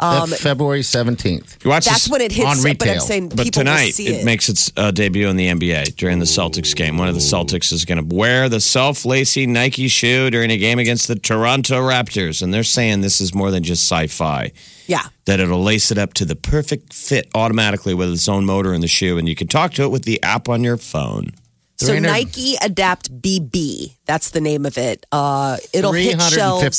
Um, 0.00 0.28
February 0.28 0.80
17th. 0.80 1.62
You 1.64 1.70
watch 1.70 1.84
That's 1.84 2.04
this- 2.04 2.08
when 2.10 2.20
it 2.20 2.32
hits. 2.32 2.46
on 2.46 2.56
But 2.56 2.58
I'm 2.58 2.64
retail. 2.88 3.00
saying 3.00 3.28
But 3.28 3.44
people 3.44 3.60
will 3.60 3.64
tonight 3.66 3.94
see 3.94 4.08
it, 4.08 4.20
it. 4.22 4.24
makes 4.24 4.48
its 4.48 4.72
uh, 4.76 4.90
debut 4.90 5.28
in 5.28 5.36
the 5.36 5.46
NBA 5.46 5.94
during 5.96 6.18
the 6.18 6.24
Celtics 6.24 6.74
game. 6.74 6.98
One 6.98 7.08
of 7.08 7.14
the 7.14 7.20
Celtics 7.20 7.72
is 7.72 7.84
going 7.84 8.06
to 8.08 8.14
wear 8.14 8.48
the 8.48 8.60
self-lacy 8.60 9.46
Nike 9.46 9.86
shoe 9.88 10.30
during 10.30 10.50
a 10.50 10.56
game 10.58 10.80
against 10.80 11.06
the 11.06 11.14
Toronto 11.14 11.76
Raptors, 11.80 12.42
and 12.42 12.52
they're 12.52 12.64
saying 12.64 13.02
this 13.02 13.20
is 13.20 13.34
more 13.34 13.50
than 13.52 13.62
just 13.62 13.84
sci-fi. 13.90 14.50
yeah. 14.88 15.02
That 15.26 15.40
it'll 15.40 15.62
lace 15.62 15.90
it 15.90 15.96
up 15.96 16.12
to 16.14 16.24
the 16.26 16.36
perfect 16.36 16.92
fit 16.92 17.28
automatically 17.34 17.94
with 17.94 18.12
its 18.12 18.28
own 18.28 18.44
motor 18.44 18.74
in 18.74 18.80
the 18.82 18.88
shoe, 18.88 19.16
and 19.16 19.26
you 19.28 19.34
can 19.36 19.46
talk 19.46 19.72
to 19.74 19.84
it 19.84 19.88
with 19.90 20.02
the 20.04 20.22
app 20.22 20.48
on 20.48 20.62
your 20.64 20.76
phone. 20.76 21.30
So 21.78 21.86
300 21.86 22.06
Nike 22.08 22.56
Adapt 22.60 23.22
BB, 23.22 23.94
that's 24.06 24.30
the 24.30 24.40
name 24.40 24.66
of 24.66 24.76
it. 24.76 25.06
Uh, 25.12 25.56
it'll 25.72 25.92
hit 25.92 26.20
350 26.20 26.34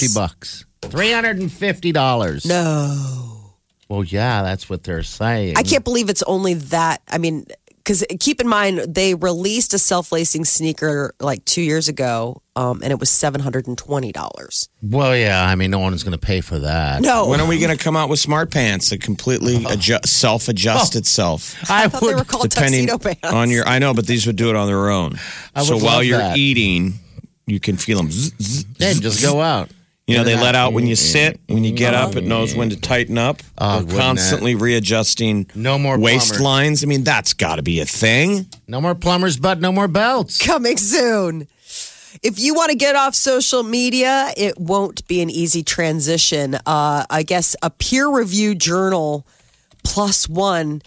shelves. 0.05 0.13
bucks. 0.13 0.65
$350. 0.89 2.45
No. 2.45 3.53
Well, 3.89 4.03
yeah, 4.03 4.41
that's 4.41 4.69
what 4.69 4.83
they're 4.83 5.03
saying. 5.03 5.55
I 5.57 5.63
can't 5.63 5.83
believe 5.83 6.09
it's 6.09 6.23
only 6.23 6.55
that. 6.55 7.01
I 7.07 7.19
mean, 7.19 7.45
because 7.85 8.03
keep 8.19 8.41
in 8.41 8.47
mind, 8.47 8.79
they 8.95 9.13
released 9.13 9.75
a 9.75 9.77
self 9.79 10.11
lacing 10.11 10.45
sneaker 10.45 11.13
like 11.19 11.45
two 11.45 11.61
years 11.61 11.87
ago, 11.87 12.41
um, 12.55 12.81
and 12.81 12.91
it 12.91 12.99
was 12.99 13.11
$720. 13.11 14.69
Well, 14.81 15.15
yeah, 15.15 15.45
I 15.45 15.53
mean, 15.53 15.69
no 15.69 15.77
one's 15.77 16.01
going 16.01 16.17
to 16.17 16.25
pay 16.25 16.41
for 16.41 16.57
that. 16.59 17.03
No. 17.03 17.27
When 17.29 17.39
are 17.39 17.47
we 17.47 17.59
going 17.59 17.77
to 17.77 17.83
come 17.83 17.95
out 17.95 18.09
with 18.09 18.17
smart 18.19 18.49
pants 18.49 18.89
that 18.89 19.01
completely 19.03 19.63
adjust, 19.69 20.07
self-adjust 20.07 20.95
itself? 20.95 21.55
I, 21.69 21.87
thought 21.87 22.01
they 22.01 22.15
were 22.15 22.23
called 22.23 22.49
depending 22.49 22.87
tuxedo 22.87 23.13
pants. 23.21 23.35
on 23.35 23.51
your 23.51 23.67
I 23.67 23.77
know, 23.77 23.93
but 23.93 24.07
these 24.07 24.25
would 24.25 24.35
do 24.35 24.49
it 24.49 24.55
on 24.55 24.65
their 24.65 24.89
own. 24.89 25.13
I 25.53 25.63
so 25.63 25.75
would 25.75 25.83
while 25.83 26.01
you're 26.01 26.17
that. 26.17 26.37
eating, 26.37 26.93
you 27.45 27.59
can 27.59 27.77
feel 27.77 27.97
them. 27.97 28.09
Zzz, 28.09 28.31
zzz, 28.41 28.65
Yeah, 28.79 28.93
just 28.93 29.21
go 29.21 29.41
out. 29.41 29.69
You 30.07 30.17
know, 30.17 30.23
they 30.23 30.35
let 30.35 30.53
out 30.53 30.73
when 30.73 30.85
you 30.85 30.95
sit. 30.95 31.39
When 31.47 31.63
you 31.63 31.71
get 31.71 31.95
up, 31.95 32.15
it 32.15 32.23
knows 32.25 32.53
when 32.53 32.69
to 32.69 32.79
tighten 32.79 33.17
up. 33.17 33.41
Oh, 33.57 33.77
They're 33.77 33.85
wouldn't 33.85 33.99
constantly 33.99 34.53
readjusting 34.53 35.47
No 35.55 35.79
more 35.79 35.97
waistlines. 35.97 36.83
I 36.83 36.87
mean, 36.87 37.03
that's 37.03 37.33
got 37.33 37.55
to 37.55 37.63
be 37.63 37.79
a 37.79 37.85
thing. 37.85 38.45
No 38.67 38.79
more 38.79 38.93
plumbers, 38.93 39.37
but 39.37 39.59
no 39.59 39.71
more 39.71 39.87
belts. 39.87 40.37
coming 40.37 40.77
soon. 40.77 41.47
If 42.21 42.39
you 42.39 42.53
want 42.53 42.69
to 42.69 42.77
get 42.77 42.95
off 42.95 43.15
social 43.15 43.63
media, 43.63 44.31
it 44.37 44.59
won't 44.59 45.07
be 45.07 45.21
an 45.21 45.29
easy 45.31 45.63
transition. 45.63 46.53
Uh, 46.53 47.05
I 47.09 47.23
guess 47.23 47.55
a 47.63 47.71
peer 47.71 48.07
reviewed 48.07 48.59
journal 48.59 49.25
PLOS 49.83 50.29
ONE. 50.29 50.81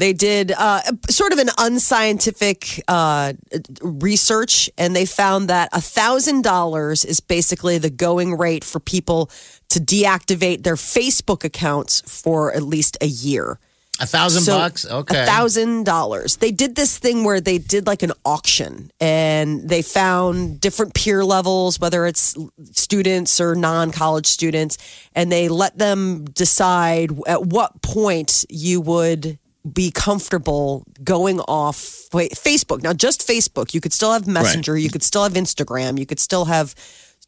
They 0.00 0.14
did 0.14 0.50
uh, 0.50 0.80
sort 1.10 1.34
of 1.34 1.38
an 1.38 1.50
unscientific 1.58 2.82
uh, 2.88 3.34
research, 3.82 4.70
and 4.78 4.96
they 4.96 5.04
found 5.04 5.50
that 5.50 5.70
$1,000 5.74 7.04
is 7.04 7.20
basically 7.20 7.76
the 7.76 7.90
going 7.90 8.38
rate 8.38 8.64
for 8.64 8.80
people 8.80 9.30
to 9.68 9.78
deactivate 9.78 10.62
their 10.62 10.76
Facebook 10.76 11.44
accounts 11.44 12.00
for 12.06 12.50
at 12.54 12.62
least 12.62 12.96
a 13.02 13.06
year. 13.06 13.58
A 14.00 14.06
thousand 14.06 14.44
So, 14.44 14.56
bucks? 14.56 14.86
Okay. 14.86 15.22
A 15.22 15.26
thousand 15.26 15.84
dollars. 15.84 16.36
They 16.36 16.50
did 16.50 16.76
this 16.76 16.96
thing 16.96 17.22
where 17.22 17.38
they 17.38 17.58
did 17.58 17.86
like 17.86 18.02
an 18.02 18.12
auction 18.24 18.90
and 18.98 19.68
they 19.68 19.82
found 19.82 20.62
different 20.62 20.94
peer 20.94 21.22
levels, 21.22 21.78
whether 21.78 22.06
it's 22.06 22.34
students 22.72 23.38
or 23.38 23.54
non 23.54 23.90
college 23.90 24.26
students, 24.26 24.78
and 25.14 25.30
they 25.30 25.50
let 25.50 25.76
them 25.76 26.24
decide 26.24 27.10
at 27.26 27.44
what 27.44 27.82
point 27.82 28.46
you 28.48 28.80
would 28.80 29.38
be 29.74 29.90
comfortable 29.90 30.84
going 31.02 31.40
off 31.40 32.08
wait, 32.12 32.32
Facebook. 32.32 32.82
Now, 32.82 32.92
just 32.92 33.26
Facebook. 33.26 33.74
You 33.74 33.80
could 33.80 33.92
still 33.92 34.12
have 34.12 34.26
Messenger, 34.26 34.76
you 34.78 34.90
could 34.90 35.02
still 35.02 35.22
have 35.22 35.32
Instagram, 35.34 35.98
you 35.98 36.06
could 36.06 36.20
still 36.20 36.46
have 36.46 36.74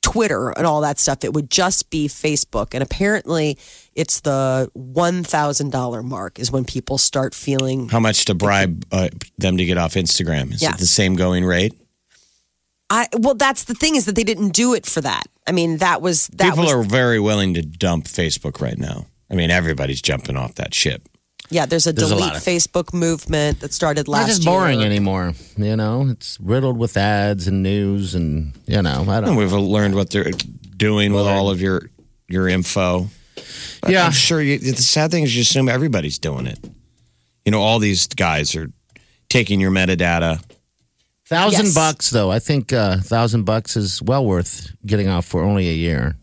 Twitter 0.02 0.50
and 0.50 0.66
all 0.66 0.80
that 0.80 0.98
stuff. 0.98 1.24
It 1.24 1.32
would 1.32 1.48
just 1.50 1.90
be 1.90 2.08
Facebook. 2.08 2.74
And 2.74 2.82
apparently, 2.82 3.56
it's 3.94 4.20
the 4.20 4.70
$1,000 4.76 6.04
mark 6.04 6.38
is 6.38 6.50
when 6.50 6.64
people 6.64 6.98
start 6.98 7.34
feeling. 7.34 7.88
How 7.88 8.00
much 8.00 8.24
to 8.26 8.34
bribe 8.34 8.84
uh, 8.90 9.08
them 9.38 9.56
to 9.56 9.64
get 9.64 9.78
off 9.78 9.94
Instagram? 9.94 10.52
Is 10.52 10.62
Yeah. 10.62 10.72
it 10.72 10.78
the 10.78 10.86
same 10.86 11.14
going 11.14 11.44
rate? 11.44 11.74
I 12.90 13.08
well, 13.16 13.34
that's 13.34 13.64
the 13.64 13.74
thing 13.74 13.96
is 13.96 14.04
that 14.04 14.16
they 14.16 14.24
didn't 14.24 14.50
do 14.50 14.74
it 14.74 14.84
for 14.84 15.00
that. 15.00 15.24
I 15.46 15.52
mean, 15.52 15.78
that 15.78 16.02
was 16.02 16.26
that 16.28 16.50
People 16.50 16.64
was 16.64 16.72
are 16.72 16.82
very 16.82 17.18
willing 17.18 17.54
to 17.54 17.62
dump 17.62 18.04
Facebook 18.04 18.60
right 18.60 18.76
now. 18.76 19.06
I 19.30 19.34
mean, 19.34 19.50
everybody's 19.50 20.02
jumping 20.02 20.36
off 20.36 20.56
that 20.56 20.74
ship. 20.74 21.08
Yeah. 21.52 21.66
There's 21.66 21.86
a 21.86 21.92
There's 21.92 22.08
delete 22.08 22.24
lot 22.24 22.36
of- 22.36 22.42
Facebook 22.42 22.92
movement 22.92 23.60
that 23.60 23.72
started 23.72 24.08
Not 24.08 24.12
last 24.12 24.36
It's 24.36 24.44
boring 24.44 24.78
year. 24.80 24.86
anymore. 24.88 25.34
You 25.56 25.76
know, 25.76 26.08
it's 26.10 26.38
riddled 26.40 26.78
with 26.78 26.96
ads 26.96 27.46
and 27.46 27.62
news, 27.62 28.14
and 28.14 28.52
you 28.66 28.82
know, 28.82 29.04
I 29.08 29.20
don't. 29.20 29.34
Know. 29.34 29.36
We've 29.36 29.52
learned 29.52 29.94
what 29.94 30.10
they're 30.10 30.30
doing 30.76 31.12
with 31.12 31.26
all 31.26 31.50
of 31.50 31.60
your 31.60 31.90
your 32.28 32.48
info. 32.48 33.08
But 33.82 33.90
Yeah. 33.90 34.06
I'm 34.06 34.12
sure. 34.12 34.40
You, 34.40 34.58
the 34.58 34.74
sad 34.76 35.10
thing 35.10 35.24
is, 35.24 35.34
you 35.34 35.42
assume 35.42 35.68
everybody's 35.68 36.18
doing 36.18 36.46
it. 36.46 36.58
You 37.44 37.52
know, 37.52 37.60
all 37.60 37.78
these 37.78 38.06
guys 38.06 38.54
are 38.56 38.70
taking 39.28 39.60
your 39.60 39.70
metadata. 39.72 40.40
Thousand 41.26 41.66
Yes. 41.66 41.74
bucks, 41.74 42.10
though. 42.10 42.30
I 42.30 42.38
think 42.38 42.72
uh, 42.72 42.98
thousand 42.98 43.44
bucks 43.44 43.76
is 43.76 44.00
well 44.02 44.24
worth 44.24 44.70
getting 44.86 45.08
off 45.08 45.24
for 45.26 45.42
only 45.42 45.68
a 45.68 45.72
year. 45.74 46.16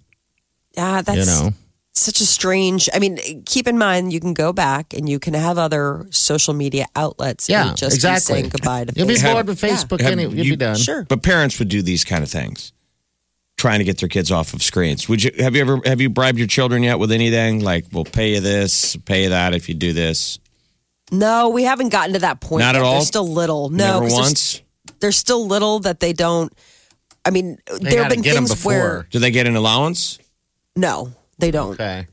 Yeah, 0.78 1.02
that's 1.02 1.18
You 1.20 1.26
know, 1.26 1.54
such 2.00 2.22
a 2.22 2.26
strange. 2.26 2.90
I 2.94 3.00
mean, 3.00 3.18
keep 3.46 3.68
in 3.68 3.78
mind 3.78 4.12
you 4.14 4.20
can 4.20 4.34
go 4.34 4.52
back 4.54 4.94
and 4.94 5.08
you 5.10 5.20
can 5.20 5.34
have 5.34 5.58
other 5.58 6.06
social 6.12 6.54
media 6.54 6.86
outlets. 6.96 7.50
yeah, 7.50 7.70
and 7.70 7.78
just 7.78 7.92
be 7.92 7.96
exactly. 7.96 8.36
saying 8.36 8.50
goodbye 8.50 8.86
to 8.86 8.94
You'll 8.96 9.08
be 9.08 9.16
Facebook. 9.16 9.34
bored 9.34 9.48
with 9.48 9.62
Facebook. 9.62 10.02
Have 10.02 10.12
Any, 10.14 10.24
you'll 10.24 10.34
you- 10.46 10.52
be 10.52 10.56
done. 10.58 10.78
Sure. 10.78 11.04
But 11.04 11.24
parents 11.24 11.58
would 11.60 11.68
do 11.70 11.82
these 11.82 12.04
kind 12.04 12.24
of 12.24 12.30
things, 12.30 12.72
trying 13.58 13.80
to 13.80 13.86
get 13.86 13.98
their 14.00 14.10
kids 14.10 14.32
off 14.32 14.54
of 14.54 14.62
screens. 14.64 15.08
Would 15.10 15.24
you 15.24 15.32
have 15.40 15.56
you 15.56 15.62
ever 15.62 15.80
have 15.86 16.00
you 16.02 16.10
bribed 16.10 16.38
your 16.38 16.48
children 16.48 16.84
yet 16.84 17.00
with 17.00 17.12
anything 17.12 17.62
like 17.62 17.86
we'll 17.92 18.06
pay 18.06 18.34
you 18.36 18.40
this, 18.42 18.96
pay 19.06 19.24
you 19.24 19.30
that 19.30 19.54
if 19.54 19.68
you 19.70 19.76
do 19.76 19.94
this? 19.94 20.40
No, 21.12 21.50
we 21.50 21.64
haven't 21.64 21.90
gotten 21.90 22.14
to 22.14 22.20
that 22.20 22.40
point. 22.40 22.62
Not 22.62 22.76
at 22.76 22.82
all? 22.84 22.94
They're 22.94 23.02
still 23.06 23.28
little. 23.28 23.70
No, 23.70 23.78
Never 23.86 24.00
'cause 24.02 24.10
they're- 24.12 24.22
once. 24.22 24.62
They're, 25.00 25.12
still 25.12 25.48
little 25.48 25.80
that 25.82 26.00
they 26.02 26.14
don't. 26.14 26.52
I 27.26 27.30
mean, 27.32 27.58
They 27.68 27.78
there 27.80 27.90
have 28.00 28.10
gotta 28.10 28.16
been 28.16 28.22
get 28.22 28.36
'em 28.36 28.46
things 28.48 28.64
where 28.66 28.80
before. 29.00 29.08
Do 29.12 29.20
they 29.20 29.32
get 29.32 29.48
an 29.48 29.56
allowance? 29.56 30.20
no, 30.76 31.12
they 31.40 31.52
don't. 31.52 31.74
Okay. 31.74 32.08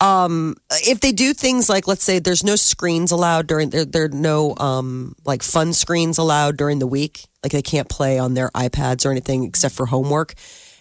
if 0.00 1.00
they 1.00 1.12
do 1.12 1.32
things 1.34 1.68
like 1.68 1.86
let's 1.86 2.02
say 2.02 2.18
there's 2.18 2.42
no 2.42 2.56
screens 2.56 3.12
allowed 3.12 3.46
during 3.46 3.70
there 3.70 3.84
there 3.84 4.04
are 4.04 4.08
no 4.08 4.56
um 4.56 5.14
like 5.24 5.42
fun 5.42 5.72
screens 5.72 6.18
allowed 6.18 6.56
during 6.56 6.78
the 6.80 6.86
week 6.86 7.26
like 7.44 7.52
they 7.52 7.62
can't 7.62 7.88
play 7.88 8.18
on 8.18 8.34
their 8.34 8.48
iPads 8.50 9.06
or 9.06 9.10
anything 9.12 9.44
except 9.44 9.74
for 9.74 9.86
homework 9.86 10.34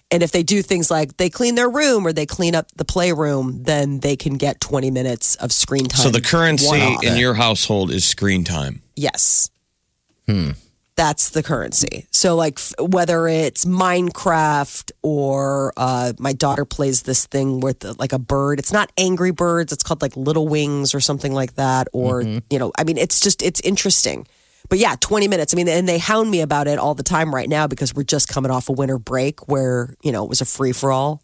and 0.10 0.24
if 0.24 0.32
they 0.32 0.42
do 0.44 0.62
things 0.64 0.90
like 0.90 1.18
they 1.18 1.30
clean 1.30 1.54
their 1.56 1.70
room 1.70 2.06
or 2.08 2.12
they 2.14 2.26
clean 2.26 2.56
up 2.56 2.66
the 2.76 2.84
playroom 2.86 3.62
then 3.64 4.00
they 4.00 4.16
can 4.16 4.38
get 4.38 4.60
20 4.60 4.90
minutes 4.90 5.36
of 5.36 5.52
screen 5.52 5.86
time 5.86 6.02
So 6.02 6.10
the 6.10 6.22
currency 6.22 6.82
in 7.04 7.16
your 7.18 7.36
household 7.36 7.92
is 7.92 8.04
screen 8.06 8.44
time. 8.44 8.82
yes 8.96 9.50
that's 11.02 11.32
the 11.32 11.42
currency. 11.42 12.06
So 12.12 12.36
like 12.36 12.60
f- 12.60 12.74
whether 12.80 13.28
it's 13.28 13.66
minecraft 13.66 14.92
or 15.02 15.74
uh, 15.76 16.14
my 16.20 16.32
daughter 16.32 16.64
plays 16.64 17.02
this 17.02 17.26
thing 17.26 17.60
with 17.60 17.84
uh, 17.84 17.96
like 17.98 18.14
a 18.14 18.20
bird. 18.20 18.60
It's 18.60 18.72
not 18.72 18.92
angry 19.00 19.32
birds. 19.32 19.74
It's 19.74 19.82
called 19.82 20.04
like 20.04 20.16
little 20.16 20.48
wings 20.48 20.94
or 20.94 21.00
something 21.00 21.34
like 21.34 21.56
that 21.56 21.88
or 21.92 22.22
you 22.22 22.60
know 22.60 22.72
i 22.78 22.84
mean 22.84 23.00
it's 23.00 23.20
just 23.20 23.42
it's 23.42 23.60
interesting. 23.62 24.28
But 24.70 24.78
yeah 24.78 24.96
20 25.00 25.28
minutes. 25.28 25.56
I 25.56 25.58
mean 25.58 25.68
and 25.68 25.90
they 25.90 25.98
hound 25.98 26.30
me 26.30 26.42
about 26.42 26.68
it 26.68 26.78
all 26.78 26.94
the 26.94 27.02
time 27.02 27.34
right 27.34 27.50
now 27.50 27.66
because 27.66 27.96
we're 27.96 28.04
just 28.04 28.28
coming 28.28 28.52
off 28.52 28.70
a 28.70 28.72
winter 28.72 29.00
break 29.00 29.48
where 29.48 29.96
you 30.04 30.12
know 30.12 30.24
it 30.24 30.30
was 30.30 30.42
a 30.42 30.46
free-for-all. 30.46 31.24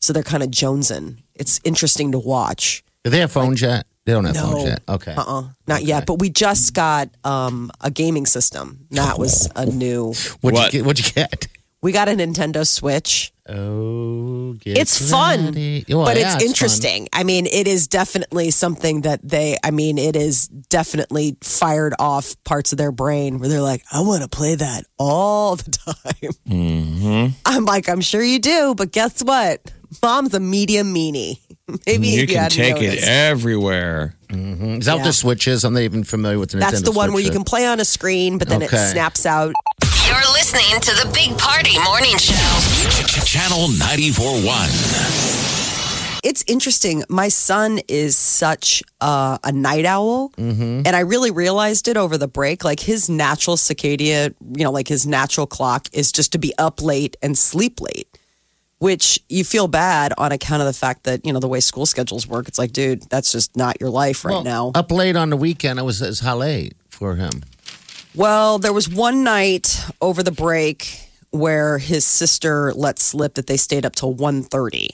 So 0.00 0.12
they're 0.12 0.24
kind 0.24 0.42
of 0.42 0.50
jonesing. 0.50 1.18
It's 1.36 1.60
interesting 1.62 2.10
to 2.10 2.18
watch. 2.18 2.82
Do 3.04 3.10
they 3.10 3.20
have 3.20 3.30
phones 3.30 3.62
yet? 3.62 3.86
They 4.04 4.12
don't 4.12 4.24
have 4.24 4.34
no. 4.34 4.42
phones 4.42 4.64
yet. 4.64 4.82
Okay. 4.88 5.14
Uh-uh. 5.14 5.44
Not 5.68 5.84
yet. 5.84 6.06
But 6.06 6.18
we 6.18 6.28
just 6.30 6.74
got 6.74 7.08
um, 7.24 7.70
a 7.80 7.90
gaming 7.90 8.26
system. 8.26 8.86
That 8.90 9.18
was 9.18 9.48
a 9.54 9.66
new. 9.66 10.08
What'd 10.40 10.54
What? 10.54 10.72
you 10.72 10.80
get? 10.80 10.86
What'd 10.86 11.06
you 11.06 11.12
get? 11.12 11.46
We 11.82 11.90
got 11.92 12.08
a 12.08 12.12
Nintendo 12.12 12.64
Switch. 12.66 13.32
Oh, 13.48 14.52
get 14.54 14.78
It's 14.78 15.10
fun. 15.10 15.46
Well, 15.46 15.52
but 15.54 16.16
yeah, 16.16 16.34
it's 16.34 16.34
fun. 16.34 16.42
interesting. 16.42 17.08
I 17.12 17.24
mean, 17.24 17.46
it 17.46 17.66
is 17.66 17.88
definitely 17.88 18.52
something 18.52 19.00
that 19.00 19.20
they, 19.28 19.56
I 19.64 19.72
mean, 19.72 19.98
it 19.98 20.14
is 20.14 20.46
definitely 20.46 21.36
fired 21.42 21.94
off 21.98 22.36
parts 22.44 22.70
of 22.72 22.78
their 22.78 22.92
brain 22.92 23.38
where 23.38 23.48
they're 23.48 23.60
like, 23.60 23.82
I 23.92 24.00
want 24.02 24.22
to 24.22 24.28
play 24.28 24.54
that 24.54 24.84
all 24.96 25.56
the 25.56 25.70
time. 25.94 26.32
Mm-hmm. 26.48 27.26
I'm 27.46 27.64
like, 27.64 27.88
I'm 27.88 28.00
sure 28.00 28.22
you 28.22 28.38
do, 28.38 28.74
but 28.76 28.92
guess 28.92 29.20
what? 29.22 29.72
Mom's 30.02 30.34
a 30.34 30.40
medium 30.40 30.94
meanie. 30.94 31.38
Maybe 31.86 32.08
you 32.08 32.20
you 32.22 32.26
can 32.26 32.36
hadn't 32.36 32.56
take 32.56 32.76
it 32.82 32.86
noticed. 32.88 33.08
everywhere. 33.08 34.14
Is 34.30 34.86
that 34.86 34.96
what 34.96 35.04
the 35.04 35.12
Switch 35.12 35.46
is? 35.46 35.64
I'm 35.64 35.74
not 35.74 35.82
even 35.82 36.04
familiar 36.04 36.38
with 36.38 36.50
the 36.50 36.58
Nintendo 36.58 36.70
That's 36.70 36.82
the 36.82 36.92
one 36.92 37.12
where 37.12 37.22
Switch 37.22 37.26
you 37.26 37.32
can 37.38 37.44
play 37.44 37.66
on 37.66 37.80
a 37.80 37.84
screen, 37.84 38.38
but 38.38 38.48
then 38.48 38.62
Okay. 38.62 38.76
it 38.76 38.90
snaps 38.90 39.26
out. 39.26 39.52
You're 40.06 40.16
listening 40.32 40.80
to 40.80 40.90
the 40.96 41.10
Big 41.14 41.36
Party 41.38 41.78
Morning 41.84 42.16
Show. 42.18 42.34
Channel 43.24 43.68
94.1. 43.68 46.20
it's 46.24 46.44
interesting. 46.46 47.04
My 47.08 47.28
son 47.28 47.80
is 47.88 48.16
such 48.16 48.82
uh, 49.00 49.38
a 49.44 49.52
night 49.52 49.84
owl, 49.84 50.30
Mm-hmm. 50.38 50.82
and 50.86 50.96
I 50.96 51.00
really 51.00 51.30
realized 51.30 51.88
it 51.88 51.96
over 51.96 52.18
the 52.18 52.28
break. 52.28 52.64
Like 52.64 52.80
his 52.80 53.08
natural 53.08 53.56
circadian, 53.56 54.34
you 54.56 54.64
know, 54.64 54.72
like 54.72 54.88
his 54.88 55.06
natural 55.06 55.46
clock 55.46 55.88
is 55.92 56.10
just 56.12 56.32
to 56.32 56.38
be 56.38 56.52
up 56.58 56.82
late 56.82 57.16
and 57.22 57.36
sleep 57.38 57.80
late. 57.80 58.08
Which 58.82 59.20
you 59.28 59.44
feel 59.44 59.68
bad 59.68 60.12
on 60.18 60.32
account 60.32 60.60
of 60.60 60.66
the 60.66 60.72
fact 60.72 61.04
that 61.04 61.24
you 61.24 61.32
know 61.32 61.38
the 61.38 61.46
way 61.46 61.60
school 61.60 61.86
schedules 61.86 62.26
work. 62.26 62.48
It's 62.48 62.58
like, 62.58 62.72
dude, 62.72 63.02
that's 63.02 63.30
just 63.30 63.56
not 63.56 63.80
your 63.80 63.90
life 63.90 64.24
right 64.24 64.32
Well, 64.32 64.42
now. 64.42 64.72
Up 64.74 64.90
late 64.90 65.14
on 65.14 65.30
the 65.30 65.36
weekend, 65.36 65.78
it 65.78 65.82
was, 65.84 66.02
it 66.02 66.08
was 66.08 66.18
how 66.18 66.38
late 66.38 66.74
for 66.88 67.14
him? 67.14 67.44
Well, 68.12 68.58
there 68.58 68.72
was 68.72 68.88
one 68.88 69.22
night 69.22 69.86
over 70.00 70.24
the 70.24 70.32
break 70.32 70.98
where 71.30 71.78
his 71.78 72.04
sister 72.04 72.72
let 72.74 72.98
slip 72.98 73.34
that 73.34 73.46
they 73.46 73.56
stayed 73.56 73.86
up 73.86 73.94
till 73.94 74.16
1.30. 74.16 74.88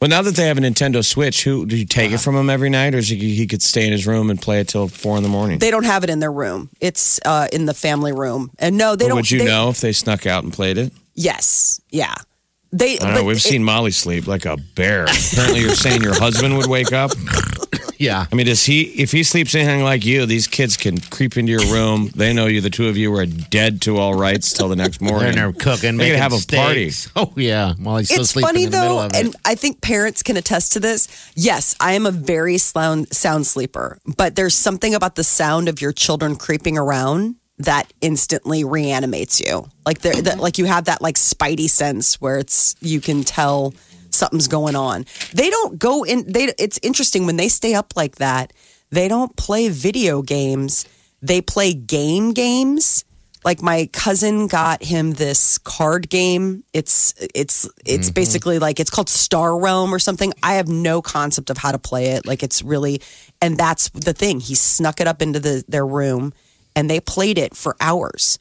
Well, 0.00 0.08
now 0.08 0.22
that 0.22 0.36
they 0.36 0.46
have 0.46 0.56
a 0.56 0.60
Nintendo 0.60 1.04
Switch, 1.04 1.42
who 1.42 1.66
do 1.66 1.76
you 1.76 1.86
take 1.86 2.12
it 2.12 2.18
from 2.18 2.36
him 2.36 2.48
every 2.48 2.70
night, 2.70 2.94
or 2.94 2.98
is 2.98 3.08
he, 3.08 3.16
he 3.34 3.48
could 3.48 3.62
stay 3.62 3.84
in 3.84 3.90
his 3.90 4.06
room 4.06 4.30
and 4.30 4.40
play 4.40 4.60
it 4.60 4.68
till 4.68 4.86
four 4.86 5.16
in 5.16 5.24
the 5.24 5.28
morning? 5.28 5.58
They 5.58 5.72
don't 5.72 5.84
have 5.86 6.04
it 6.04 6.10
in 6.10 6.20
their 6.20 6.30
room. 6.32 6.70
It's 6.80 7.18
uh, 7.24 7.48
in 7.52 7.66
the 7.66 7.74
family 7.74 8.12
room. 8.12 8.52
And 8.60 8.76
no, 8.78 8.94
they 8.94 9.06
But 9.06 9.08
don't. 9.08 9.16
would 9.16 9.30
you 9.32 9.40
they- 9.40 9.46
know 9.46 9.70
if 9.70 9.80
they 9.80 9.92
snuck 9.92 10.24
out 10.24 10.44
and 10.44 10.52
played 10.52 10.78
it? 10.78 10.92
Yes. 11.16 11.80
Yeah. 11.90 12.14
They. 12.76 12.98
I 13.00 13.08
know. 13.10 13.14
but 13.20 13.24
We've 13.24 13.36
it- 13.36 13.40
seen 13.40 13.62
Molly 13.64 13.90
sleep 13.92 14.26
like 14.26 14.44
a 14.46 14.56
bear. 14.74 15.04
Apparently, 15.04 15.60
you're 15.60 15.74
saying 15.74 16.02
your 16.02 16.14
husband 16.18 16.56
would 16.58 16.66
wake 16.66 16.92
up. 16.92 17.10
Yeah. 17.96 18.26
I 18.30 18.34
mean, 18.34 18.46
does 18.46 18.64
he? 18.64 18.82
If 19.00 19.12
he 19.12 19.22
sleeps 19.22 19.54
anything 19.54 19.82
like 19.82 20.04
you, 20.04 20.26
these 20.26 20.48
kids 20.48 20.76
can 20.76 20.98
creep 21.00 21.36
into 21.36 21.52
your 21.52 21.64
room. 21.72 22.10
They 22.14 22.32
know 22.32 22.46
you. 22.46 22.60
The 22.60 22.68
two 22.68 22.88
of 22.88 22.96
you 22.96 23.14
are 23.14 23.24
dead 23.24 23.80
to 23.82 23.98
all 23.98 24.14
rights 24.14 24.52
till 24.52 24.68
the 24.68 24.74
next 24.76 25.00
morning. 25.00 25.28
And 25.28 25.36
They're 25.36 25.42
morning. 25.44 25.54
in 25.56 25.64
there 25.64 25.74
cooking, 25.76 25.96
They 25.96 26.10
making 26.10 26.14
could 26.14 26.22
have 26.22 26.32
a 26.32 26.56
party. 26.56 26.90
Oh 27.16 27.32
yeah, 27.36 27.74
while 27.78 27.98
he's 27.98 28.08
still 28.08 28.22
It's 28.22 28.30
sleeping 28.30 28.48
funny 28.48 28.64
in 28.64 28.70
the 28.72 28.80
middle 28.80 28.96
though, 28.98 29.06
of 29.06 29.12
it. 29.14 29.24
and 29.24 29.36
I 29.44 29.54
think 29.54 29.80
parents 29.80 30.24
can 30.24 30.36
attest 30.36 30.72
to 30.72 30.80
this. 30.80 31.06
Yes, 31.36 31.76
I 31.80 31.92
am 31.92 32.04
a 32.04 32.10
very 32.10 32.58
sound 32.58 33.14
sound 33.14 33.46
sleeper, 33.46 33.98
but 34.16 34.34
there's 34.34 34.54
something 34.56 34.92
about 34.94 35.14
the 35.14 35.24
sound 35.24 35.68
of 35.68 35.80
your 35.80 35.92
children 35.92 36.34
creeping 36.34 36.76
around 36.76 37.36
that 37.58 37.92
instantly 38.00 38.64
reanimates 38.64 39.40
you. 39.40 39.68
Like 39.86 40.00
there, 40.00 40.14
that, 40.22 40.38
like 40.38 40.58
you 40.58 40.64
have 40.64 40.86
that 40.86 41.00
like 41.00 41.16
spidey 41.16 41.68
sense 41.68 42.20
where 42.20 42.38
it's 42.38 42.74
you 42.80 43.00
can 43.00 43.22
tell 43.22 43.74
something's 44.10 44.48
going 44.48 44.76
on. 44.76 45.04
They 45.32 45.50
don't 45.50 45.78
go 45.78 46.04
in. 46.04 46.30
They. 46.30 46.52
It's 46.58 46.78
interesting 46.82 47.26
when 47.26 47.36
they 47.36 47.48
stay 47.48 47.74
up 47.74 47.92
like 47.96 48.16
that. 48.16 48.52
They 48.90 49.08
don't 49.08 49.36
play 49.36 49.68
video 49.68 50.22
games. 50.22 50.86
They 51.22 51.40
play 51.40 51.74
game 51.74 52.32
games. 52.32 53.04
Like 53.44 53.60
my 53.60 53.90
cousin 53.92 54.46
got 54.46 54.82
him 54.82 55.12
this 55.12 55.58
card 55.58 56.08
game. 56.08 56.64
It's 56.72 57.14
it's 57.34 57.68
it's 57.84 58.08
mm-hmm. 58.08 58.14
basically 58.14 58.58
like 58.58 58.80
it's 58.80 58.90
called 58.90 59.10
Star 59.10 59.58
Realm 59.58 59.94
or 59.94 59.98
something. 59.98 60.32
I 60.42 60.54
have 60.54 60.66
no 60.66 61.02
concept 61.02 61.50
of 61.50 61.58
how 61.58 61.70
to 61.70 61.78
play 61.78 62.12
it. 62.12 62.26
Like 62.26 62.42
it's 62.42 62.62
really 62.62 63.02
and 63.42 63.58
that's 63.58 63.90
the 63.90 64.14
thing. 64.14 64.40
He 64.40 64.54
snuck 64.54 65.00
it 65.00 65.06
up 65.06 65.20
into 65.20 65.40
the 65.40 65.62
their 65.68 65.86
room 65.86 66.32
and 66.76 66.88
they 66.88 67.00
played 67.00 67.38
it 67.38 67.56
for 67.56 67.76
hours. 67.80 68.38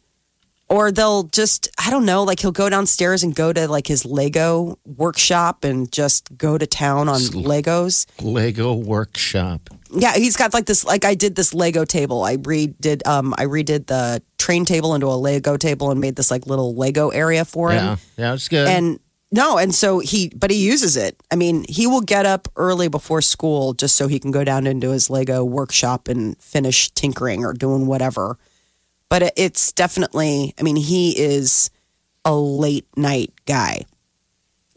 Or 0.70 0.92
they'll 0.92 1.24
just 1.24 1.70
I 1.78 1.92
don't 1.92 2.06
know, 2.06 2.24
like 2.24 2.40
he'll 2.40 2.52
go 2.52 2.70
downstairs 2.70 3.22
and 3.22 3.36
go 3.36 3.54
to 3.54 3.68
like 3.68 3.86
his 3.86 4.06
Lego 4.06 4.80
workshop 4.86 5.64
and 5.64 5.92
just 5.92 6.36
go 6.38 6.58
to 6.58 6.66
town 6.66 7.10
on 7.10 7.20
Legos. 7.20 8.08
Lego 8.22 8.74
workshop. 8.74 9.70
Yeah, 9.92 10.16
he's 10.16 10.36
got 10.36 10.54
like 10.54 10.66
this. 10.66 10.84
Like 10.84 11.06
I 11.06 11.14
did 11.14 11.36
this 11.36 11.54
Lego 11.54 11.86
table. 11.86 12.24
I 12.24 12.38
redid. 12.38 13.06
Um, 13.06 13.36
I 13.38 13.46
redid 13.46 13.86
the 13.86 14.24
train 14.40 14.66
table 14.66 14.96
into 14.96 15.08
a 15.08 15.14
Lego 15.16 15.58
table 15.58 15.92
and 15.92 16.00
made 16.00 16.16
this 16.16 16.32
like 16.32 16.48
little 16.48 16.74
Lego 16.74 17.10
area 17.10 17.46
for 17.46 17.70
him. 17.70 17.84
Yeah, 17.84 17.96
yeah, 18.18 18.34
it's 18.34 18.48
good. 18.48 18.68
And 18.68 19.00
no, 19.34 19.58
and 19.58 19.74
so 19.74 19.98
he, 19.98 20.30
but 20.30 20.52
he 20.52 20.64
uses 20.64 20.96
it. 20.96 21.20
I 21.32 21.36
mean, 21.36 21.66
he 21.68 21.88
will 21.88 22.02
get 22.02 22.28
up 22.28 22.48
early 22.56 22.88
before 22.88 23.20
school 23.20 23.74
just 23.74 23.96
so 23.96 24.08
he 24.08 24.20
can 24.20 24.30
go 24.30 24.44
down 24.44 24.68
into 24.68 24.92
his 24.92 25.10
Lego 25.10 25.44
workshop 25.44 26.08
and 26.08 26.38
finish 26.38 26.92
tinkering 26.92 27.44
or 27.44 27.52
doing 27.52 27.88
whatever. 27.88 28.38
But 29.10 29.34
it's 29.36 29.72
definitely. 29.72 30.54
I 30.60 30.62
mean, 30.62 30.76
he 30.76 31.20
is 31.20 31.72
a 32.24 32.36
late 32.36 32.86
night 32.96 33.34
guy. 33.48 33.86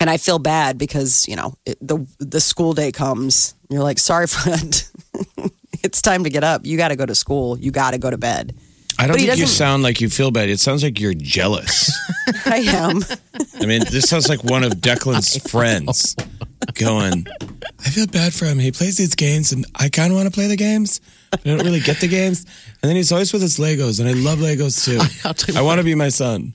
And 0.00 0.08
I 0.08 0.16
feel 0.16 0.38
bad 0.38 0.78
because 0.78 1.28
you 1.28 1.36
know 1.36 1.54
it, 1.66 1.76
the 1.86 2.06
the 2.18 2.40
school 2.40 2.72
day 2.72 2.92
comes. 2.92 3.54
You're 3.68 3.82
like, 3.82 3.98
sorry, 3.98 4.26
friend, 4.26 4.82
it's 5.82 6.00
time 6.00 6.25
to 6.25 6.30
get 6.30 6.44
up. 6.44 6.64
You 6.64 6.78
got 6.78 6.88
to 6.88 6.96
go 6.96 7.04
to 7.04 7.14
school. 7.14 7.58
You 7.58 7.72
got 7.72 7.90
to 7.90 7.98
go 7.98 8.11
to 8.11 8.16
bed. 8.16 8.57
I 8.98 9.06
don't 9.06 9.16
But 9.16 9.26
think 9.26 9.38
you 9.38 9.46
sound 9.46 9.82
like 9.82 10.00
you 10.00 10.09
feel 10.09 10.30
bad. 10.30 10.48
It 10.48 10.59
sounds 10.61 10.82
like 10.82 10.98
you're 11.00 11.14
jealous. 11.14 11.90
I 12.46 12.59
am. 12.59 13.00
I 13.61 13.66
mean, 13.66 13.82
this 13.90 14.09
sounds 14.09 14.28
like 14.28 14.42
one 14.42 14.64
of 14.64 14.72
Declan's 14.74 15.37
friends 15.50 16.16
going, 16.74 17.26
I 17.85 17.90
feel 17.90 18.06
bad 18.06 18.32
for 18.32 18.46
him. 18.46 18.59
He 18.59 18.72
plays 18.72 18.96
these 18.96 19.14
games 19.14 19.52
and 19.52 19.66
I 19.76 19.88
kind 19.90 20.11
of 20.12 20.16
want 20.16 20.28
to 20.28 20.32
play 20.35 20.46
the 20.46 20.56
games. 20.56 21.00
But 21.30 21.40
I 21.46 21.50
don't 21.50 21.64
really 21.64 21.80
get 21.80 22.00
the 22.00 22.09
games. 22.09 22.44
And 22.82 22.88
then 22.88 22.96
he's 22.96 23.12
always 23.12 23.32
with 23.32 23.42
his 23.42 23.59
Legos 23.59 24.00
and 24.00 24.09
I 24.09 24.12
love 24.12 24.38
Legos 24.38 24.85
too. 24.85 24.98
I'll 25.28 25.35
tell 25.35 25.54
you 25.54 25.61
I 25.61 25.62
want 25.62 25.78
to 25.78 25.85
be 25.85 25.94
my 25.94 26.09
son. 26.09 26.54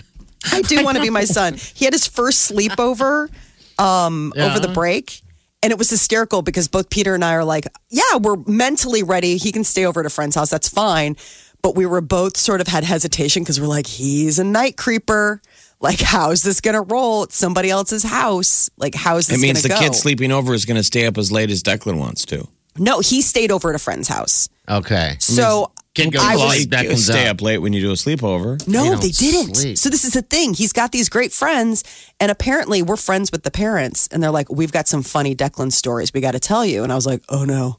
I 0.52 0.62
do 0.64 0.84
want 0.84 0.98
to 0.98 1.04
be 1.04 1.12
my 1.12 1.26
son. 1.26 1.56
He 1.76 1.86
had 1.86 1.94
his 1.94 2.08
first 2.08 2.52
sleepover 2.52 3.30
um, 3.78 4.34
Yeah. 4.36 4.48
over 4.48 4.60
the 4.60 4.74
break. 4.74 5.22
And 5.64 5.70
it 5.72 5.78
was 5.78 5.92
hysterical 5.92 6.42
because 6.42 6.68
both 6.68 6.90
Peter 6.90 7.14
and 7.14 7.24
I 7.24 7.36
are 7.36 7.46
like, 7.46 7.68
yeah, 7.92 8.18
we're 8.20 8.38
mentally 8.48 9.04
ready. 9.04 9.38
He 9.38 9.52
can 9.52 9.64
stay 9.64 9.86
over 9.86 10.00
at 10.00 10.08
a 10.08 10.10
friend's 10.10 10.36
house. 10.36 10.50
That's 10.50 10.68
fine. 10.68 11.16
But 11.62 11.76
we 11.76 11.86
were 11.86 12.02
both 12.02 12.38
sort 12.38 12.62
of 12.62 12.68
had 12.68 12.84
hesitation 12.84 13.44
because 13.44 13.60
we're 13.62 13.68
like, 13.68 13.88
he's 13.88 14.40
a 14.40 14.44
night 14.44 14.78
creeper. 14.78 15.42
Like, 15.80 16.00
how's 16.00 16.44
this 16.44 16.62
going 16.62 16.76
to 16.76 16.82
roll? 16.82 17.24
It's 17.24 17.36
somebody 17.36 17.70
else's 17.70 18.04
house. 18.04 18.70
Like, 18.78 18.94
how's 18.96 19.28
this 19.28 19.38
It 19.38 19.42
means 19.42 19.62
the 19.64 19.70
going 19.70 19.82
to 19.82 19.88
go? 19.88 19.92
kid 19.92 19.98
sleeping 19.98 20.32
over 20.32 20.54
is 20.54 20.66
going 20.66 20.78
to 20.78 20.84
stay 20.84 21.06
up 21.08 21.18
as 21.18 21.32
late 21.32 21.50
as 21.50 21.64
Declan 21.64 21.98
wants 21.98 22.26
to. 22.26 22.48
No, 22.78 23.00
he 23.00 23.22
stayed 23.22 23.52
over 23.52 23.70
at 23.70 23.76
a 23.76 23.80
friend's 23.80 24.08
house. 24.08 24.48
okay. 24.70 25.16
So 25.20 25.72
Kid 25.94 26.14
goes 26.14 26.22
I 26.24 26.36
to 26.36 26.40
was- 26.40 26.56
sleep, 26.56 26.72
Like, 26.74 26.86
Declan's 26.88 27.04
stay 27.06 27.28
up. 27.28 27.36
up 27.38 27.42
late 27.42 27.58
when 27.58 27.74
you 27.74 27.82
do 27.82 27.90
a 27.92 27.96
sleepover. 27.96 28.66
No, 28.68 28.84
They 28.84 28.90
don't 28.90 29.02
they 29.02 29.10
didn't. 29.10 29.56
sleep. 29.56 29.78
So 29.78 29.90
this 29.90 30.06
is 30.06 30.14
the 30.14 30.22
thing. 30.22 30.54
He's 30.54 30.72
got 30.72 30.92
these 30.94 31.10
great 31.10 31.34
friends, 31.34 31.84
and 32.20 32.32
apparently 32.32 32.82
we're 32.82 32.96
friends 32.96 33.30
with 33.32 33.44
the 33.44 33.52
parents. 33.52 34.08
And 34.12 34.24
they're 34.24 34.32
like, 34.32 34.50
"We've 34.50 34.72
got 34.72 34.88
some 34.88 35.04
funny 35.04 35.36
Declan 35.36 35.72
stories 35.74 36.14
we 36.14 36.22
got 36.22 36.32
to 36.32 36.40
tell 36.40 36.66
you." 36.66 36.84
And 36.84 36.94
I 36.94 36.96
was 36.96 37.06
like, 37.06 37.24
"Oh 37.28 37.44
no!" 37.44 37.78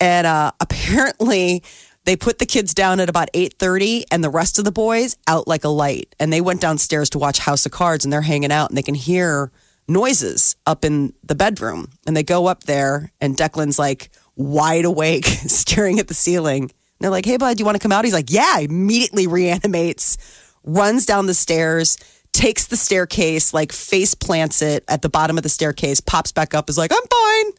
And 0.00 0.26
uh, 0.26 0.52
apparently 0.60 1.62
they 2.04 2.16
put 2.16 2.38
the 2.38 2.46
kids 2.46 2.74
down 2.74 3.00
at 3.00 3.08
about 3.08 3.28
eight 3.34 3.54
thirty, 3.58 4.04
and 4.10 4.24
the 4.24 4.30
rest 4.30 4.58
of 4.58 4.64
the 4.64 4.72
boys 4.72 5.16
out 5.26 5.46
like 5.46 5.64
a 5.64 5.68
light. 5.68 6.14
And 6.18 6.32
they 6.32 6.40
went 6.40 6.60
downstairs 6.60 7.10
to 7.10 7.18
watch 7.18 7.38
House 7.38 7.64
of 7.66 7.72
Cards, 7.72 8.04
and 8.04 8.12
they're 8.12 8.22
hanging 8.22 8.52
out, 8.52 8.70
and 8.70 8.76
they 8.76 8.82
can 8.82 8.94
hear 8.94 9.52
noises 9.88 10.56
up 10.66 10.84
in 10.84 11.12
the 11.22 11.34
bedroom. 11.34 11.90
And 12.06 12.16
they 12.16 12.22
go 12.22 12.46
up 12.46 12.64
there, 12.64 13.12
and 13.20 13.36
Declan's 13.36 13.78
like 13.78 14.10
wide 14.36 14.84
awake, 14.84 15.24
staring 15.46 15.98
at 15.98 16.08
the 16.08 16.14
ceiling. 16.14 16.62
And 16.62 16.70
they're 17.00 17.10
like, 17.10 17.26
"Hey, 17.26 17.36
bud, 17.36 17.56
do 17.56 17.60
you 17.60 17.64
want 17.64 17.76
to 17.76 17.82
come 17.82 17.92
out?" 17.92 18.04
He's 18.04 18.14
like, 18.14 18.30
"Yeah." 18.30 18.58
Immediately 18.58 19.26
reanimates, 19.28 20.16
runs 20.64 21.06
down 21.06 21.26
the 21.26 21.34
stairs, 21.34 21.98
takes 22.32 22.66
the 22.66 22.76
staircase, 22.76 23.54
like 23.54 23.72
face 23.72 24.14
plants 24.14 24.60
it 24.60 24.84
at 24.88 25.02
the 25.02 25.08
bottom 25.08 25.36
of 25.36 25.42
the 25.44 25.48
staircase, 25.48 26.00
pops 26.00 26.32
back 26.32 26.52
up, 26.52 26.68
is 26.68 26.78
like, 26.78 26.92
"I'm 26.92 27.06
fine," 27.08 27.52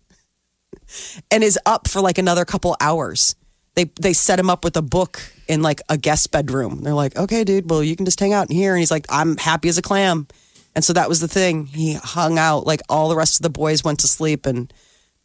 and 1.31 1.43
is 1.43 1.57
up 1.65 1.87
for 1.87 2.01
like 2.01 2.17
another 2.17 2.43
couple 2.43 2.75
hours. 2.81 3.35
They 3.75 3.85
they 3.99 4.13
set 4.13 4.39
him 4.39 4.49
up 4.49 4.63
with 4.63 4.77
a 4.77 4.81
book 4.81 5.21
in 5.47 5.61
like 5.61 5.81
a 5.89 5.97
guest 5.97 6.31
bedroom. 6.31 6.81
They're 6.81 6.93
like, 6.93 7.15
"Okay, 7.15 7.43
dude, 7.43 7.69
well, 7.69 7.83
you 7.83 7.95
can 7.95 8.05
just 8.05 8.19
hang 8.19 8.33
out 8.33 8.49
in 8.49 8.55
here." 8.55 8.73
And 8.73 8.79
he's 8.79 8.91
like, 8.91 9.05
"I'm 9.09 9.37
happy 9.37 9.69
as 9.69 9.77
a 9.77 9.81
clam." 9.81 10.27
And 10.75 10.83
so 10.83 10.93
that 10.93 11.09
was 11.09 11.19
the 11.19 11.27
thing. 11.27 11.67
He 11.67 11.93
hung 11.93 12.37
out 12.37 12.65
like 12.65 12.81
all 12.89 13.09
the 13.09 13.15
rest 13.15 13.39
of 13.39 13.43
the 13.43 13.49
boys 13.49 13.83
went 13.83 13.99
to 13.99 14.07
sleep 14.07 14.45
and 14.45 14.73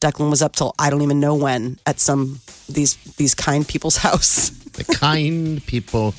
Declan 0.00 0.30
was 0.30 0.42
up 0.42 0.54
till 0.54 0.74
I 0.78 0.90
don't 0.90 1.02
even 1.02 1.20
know 1.20 1.34
when 1.34 1.78
at 1.86 2.00
some 2.00 2.40
these 2.68 2.94
these 3.16 3.34
kind 3.34 3.66
people's 3.66 3.96
house. 4.08 4.50
The 4.50 4.84
kind 4.84 5.64
people. 5.66 6.14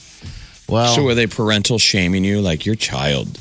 Well, 0.67 0.93
So 0.95 1.03
were 1.03 1.15
they 1.15 1.25
parental 1.25 1.79
shaming 1.79 2.23
you 2.23 2.41
like 2.41 2.65
your 2.65 2.75
child? 2.75 3.39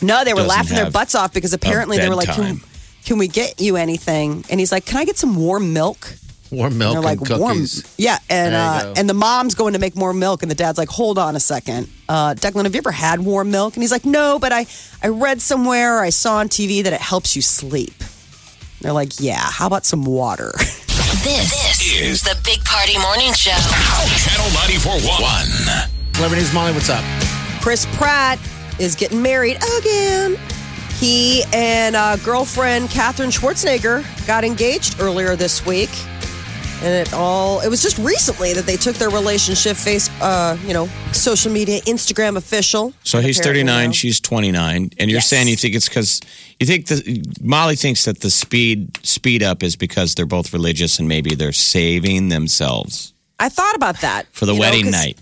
No, 0.00 0.22
they 0.24 0.34
were 0.34 0.42
laughing 0.42 0.76
their 0.76 0.90
butts 0.90 1.14
off 1.16 1.32
because 1.34 1.52
apparently 1.52 1.98
they 1.98 2.08
were 2.08 2.14
like, 2.14 2.28
can, 2.28 2.60
can 3.04 3.18
we 3.18 3.26
get 3.26 3.60
you 3.60 3.76
anything? 3.76 4.44
And 4.48 4.60
he's 4.60 4.70
like, 4.70 4.86
Can 4.86 4.98
I 4.98 5.04
get 5.04 5.16
some 5.16 5.34
warm 5.34 5.72
milk? 5.72 6.14
Warm 6.50 6.78
milk 6.78 6.96
And 6.96 7.04
they're 7.04 7.16
like, 7.16 7.20
and 7.30 7.40
warm. 7.40 7.52
cookies. 7.54 7.94
Yeah. 7.98 8.18
And 8.30 8.54
uh, 8.54 8.94
and 8.96 9.08
the 9.08 9.14
mom's 9.14 9.54
going 9.54 9.72
to 9.74 9.78
make 9.78 9.96
more 9.96 10.12
milk, 10.12 10.42
and 10.42 10.50
the 10.50 10.54
dad's 10.54 10.78
like, 10.78 10.88
Hold 10.88 11.18
on 11.18 11.36
a 11.36 11.40
second. 11.40 11.88
Uh, 12.08 12.34
Declan, 12.34 12.64
have 12.64 12.74
you 12.74 12.78
ever 12.78 12.90
had 12.92 13.20
warm 13.20 13.50
milk? 13.50 13.74
And 13.74 13.82
he's 13.82 13.92
like, 13.92 14.04
No, 14.06 14.38
but 14.38 14.52
I, 14.52 14.66
I 15.02 15.08
read 15.08 15.40
somewhere, 15.40 16.00
I 16.00 16.10
saw 16.10 16.36
on 16.38 16.48
TV 16.48 16.82
that 16.84 16.92
it 16.92 17.00
helps 17.00 17.36
you 17.36 17.42
sleep. 17.42 17.94
They're 18.80 18.92
like, 18.92 19.20
Yeah, 19.20 19.38
how 19.40 19.66
about 19.66 19.84
some 19.86 20.04
water? 20.04 20.52
This, 20.56 21.24
this 21.78 21.92
is 22.00 22.22
the 22.22 22.36
Big 22.44 22.64
Party 22.64 22.98
Morning 22.98 23.32
Show. 23.32 23.50
Channel 23.50 24.50
94.1. 25.02 25.88
Celebrity 26.16 26.42
News 26.42 26.54
Molly, 26.54 26.72
what's 26.72 26.88
up? 26.90 27.04
Chris 27.62 27.86
Pratt 27.96 28.38
is 28.78 28.94
getting 28.94 29.20
married 29.22 29.56
again. 29.78 30.36
He 30.98 31.44
and 31.52 31.94
uh, 31.94 32.16
girlfriend 32.18 32.90
Katherine 32.90 33.30
Schwarzenegger 33.30 34.04
got 34.26 34.44
engaged 34.44 35.00
earlier 35.00 35.36
this 35.36 35.64
week, 35.64 35.90
and 36.82 36.94
it 37.06 37.12
all 37.12 37.60
it 37.60 37.68
was 37.68 37.82
just 37.82 37.98
recently 37.98 38.52
that 38.52 38.66
they 38.66 38.76
took 38.76 38.96
their 38.96 39.10
relationship 39.10 39.76
face, 39.76 40.08
uh, 40.20 40.56
you 40.66 40.72
know, 40.72 40.86
social 41.12 41.50
media, 41.52 41.80
Instagram 41.82 42.36
official. 42.36 42.92
So 43.04 43.20
he's 43.20 43.40
39, 43.40 43.86
now. 43.88 43.92
she's 43.92 44.20
29, 44.20 44.90
and 44.98 45.10
you're 45.10 45.18
Yes. 45.18 45.28
saying 45.28 45.48
you 45.48 45.56
think 45.56 45.74
it's 45.74 45.88
because 45.88 46.20
you 46.60 46.66
think 46.66 46.86
the 46.86 47.24
Molly 47.42 47.76
thinks 47.76 48.04
that 48.04 48.20
the 48.20 48.30
speed 48.30 48.98
speed 49.04 49.42
up 49.42 49.62
is 49.62 49.76
because 49.76 50.14
they're 50.14 50.26
both 50.26 50.52
religious 50.52 50.98
and 50.98 51.08
maybe 51.08 51.34
they're 51.34 51.52
saving 51.52 52.28
themselves 52.28 53.12
I 53.38 53.48
thought 53.48 53.76
about 53.76 54.00
that 54.00 54.26
for 54.32 54.46
the 54.46 54.54
wedding 54.54 54.86
know, 54.86 54.90
night. 54.92 55.18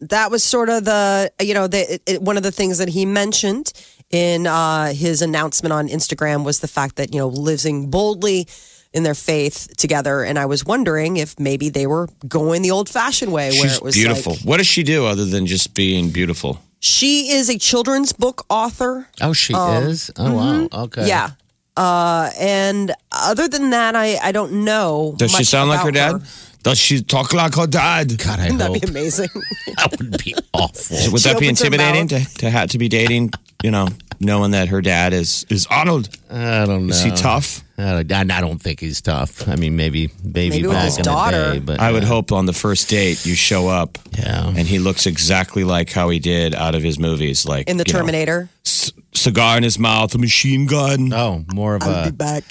That 0.00 0.30
was 0.30 0.44
sort 0.44 0.68
of 0.68 0.84
the 0.84 1.32
you 1.40 1.54
know 1.54 1.66
the 1.66 1.94
it, 1.94 2.02
it, 2.06 2.22
one 2.22 2.36
of 2.36 2.42
the 2.42 2.52
things 2.52 2.78
that 2.78 2.88
he 2.88 3.06
mentioned 3.06 3.72
in 4.10 4.46
uh, 4.46 4.92
his 4.92 5.20
announcement 5.22 5.72
on 5.72 5.88
Instagram 5.88 6.44
was 6.44 6.60
the 6.60 6.68
fact 6.68 6.94
that, 6.96 7.12
you 7.12 7.18
know, 7.18 7.26
living 7.26 7.90
boldly 7.90 8.46
in 8.96 9.02
their 9.04 9.14
faith 9.14 9.68
together. 9.76 10.24
And 10.24 10.38
I 10.38 10.46
was 10.46 10.64
wondering 10.64 11.18
if 11.18 11.38
maybe 11.38 11.68
they 11.68 11.86
were 11.86 12.08
going 12.26 12.62
the 12.62 12.72
old 12.72 12.88
fashioned 12.88 13.32
way 13.32 13.50
where 13.50 13.68
She's 13.68 13.76
it 13.76 13.82
was 13.82 13.94
beautiful. 13.94 14.32
like, 14.32 14.42
what 14.42 14.56
does 14.56 14.66
she 14.66 14.82
do 14.82 15.06
other 15.06 15.24
than 15.24 15.46
just 15.46 15.74
being 15.74 16.10
beautiful? 16.10 16.58
she 16.80 17.32
is 17.32 17.48
a 17.48 17.58
children's 17.58 18.12
book 18.12 18.44
author. 18.48 19.08
Oh, 19.20 19.32
she 19.32 19.54
is. 19.54 20.10
Oh 20.16 20.34
wow. 20.34 20.54
Okay. 20.62 20.72
Um, 20.72 20.88
mm-hmm. 20.88 21.06
Yeah. 21.06 21.30
Uh, 21.76 22.30
and 22.38 22.92
other 23.12 23.48
than 23.48 23.70
that, 23.70 23.94
I, 23.94 24.16
I 24.22 24.32
don't 24.32 24.64
know. 24.64 25.14
Does 25.18 25.30
she 25.30 25.38
much 25.38 25.46
sound 25.46 25.68
like 25.68 25.80
her 25.82 25.90
about 25.90 26.20
dad? 26.22 26.28
Does 26.62 26.78
she 26.78 27.02
talk 27.02 27.32
like 27.32 27.54
her 27.54 27.66
dad? 27.66 28.16
God, 28.18 28.40
I 28.40 28.50
That'd 28.50 28.60
hope 28.60 28.82
be 28.82 28.88
amazing. 28.88 29.28
that 29.76 29.94
would 29.98 30.24
be 30.24 30.34
awful. 30.52 31.12
Would 31.12 31.20
She 31.20 31.28
that 31.28 31.38
be 31.38 31.48
intimidating 31.48 32.08
to, 32.08 32.24
to 32.38 32.50
have 32.50 32.70
to 32.70 32.78
be 32.78 32.88
dating? 32.88 33.30
You 33.62 33.70
know, 33.70 33.88
knowing 34.20 34.50
that 34.52 34.68
her 34.68 34.80
dad 34.80 35.12
is 35.12 35.44
is 35.48 35.66
Arnold. 35.66 36.08
I 36.30 36.64
don't 36.66 36.86
know. 36.86 36.90
Is 36.92 37.02
he 37.02 37.10
tough? 37.10 37.62
I 37.78 38.02
don't, 38.02 38.30
I 38.30 38.40
don't 38.40 38.58
think 38.60 38.80
he's 38.80 39.00
tough. 39.02 39.46
I 39.48 39.56
mean, 39.56 39.76
maybe 39.76 40.10
maybe, 40.24 40.48
Maybe 40.50 40.62
with 40.66 40.72
back 40.76 40.84
his 40.86 40.96
in 40.98 41.04
daughter. 41.04 41.48
the 41.48 41.52
day, 41.54 41.58
but 41.60 41.80
I 41.80 41.92
would 41.92 42.04
uh, 42.04 42.06
hope 42.06 42.32
on 42.32 42.46
the 42.46 42.54
first 42.54 42.88
date 42.88 43.26
you 43.26 43.34
show 43.34 43.68
up 43.68 43.98
Yeah. 44.18 44.46
and 44.48 44.66
he 44.66 44.78
looks 44.78 45.04
exactly 45.06 45.62
like 45.64 45.90
how 45.92 46.08
he 46.08 46.18
did 46.18 46.54
out 46.54 46.74
of 46.74 46.82
his 46.82 46.98
movies, 46.98 47.44
like 47.46 47.68
In 47.68 47.76
the 47.76 47.84
you 47.86 47.92
know, 47.92 47.98
Terminator. 48.00 48.48
c- 48.64 48.92
cigar 49.14 49.58
in 49.58 49.62
his 49.62 49.78
mouth, 49.78 50.14
a 50.14 50.18
machine 50.18 50.66
gun. 50.66 51.12
Oh, 51.12 51.44
more 51.52 51.74
of 51.76 51.82
I'll 51.82 52.04
be 52.04 52.08
a. 52.08 52.12
back. 52.12 52.44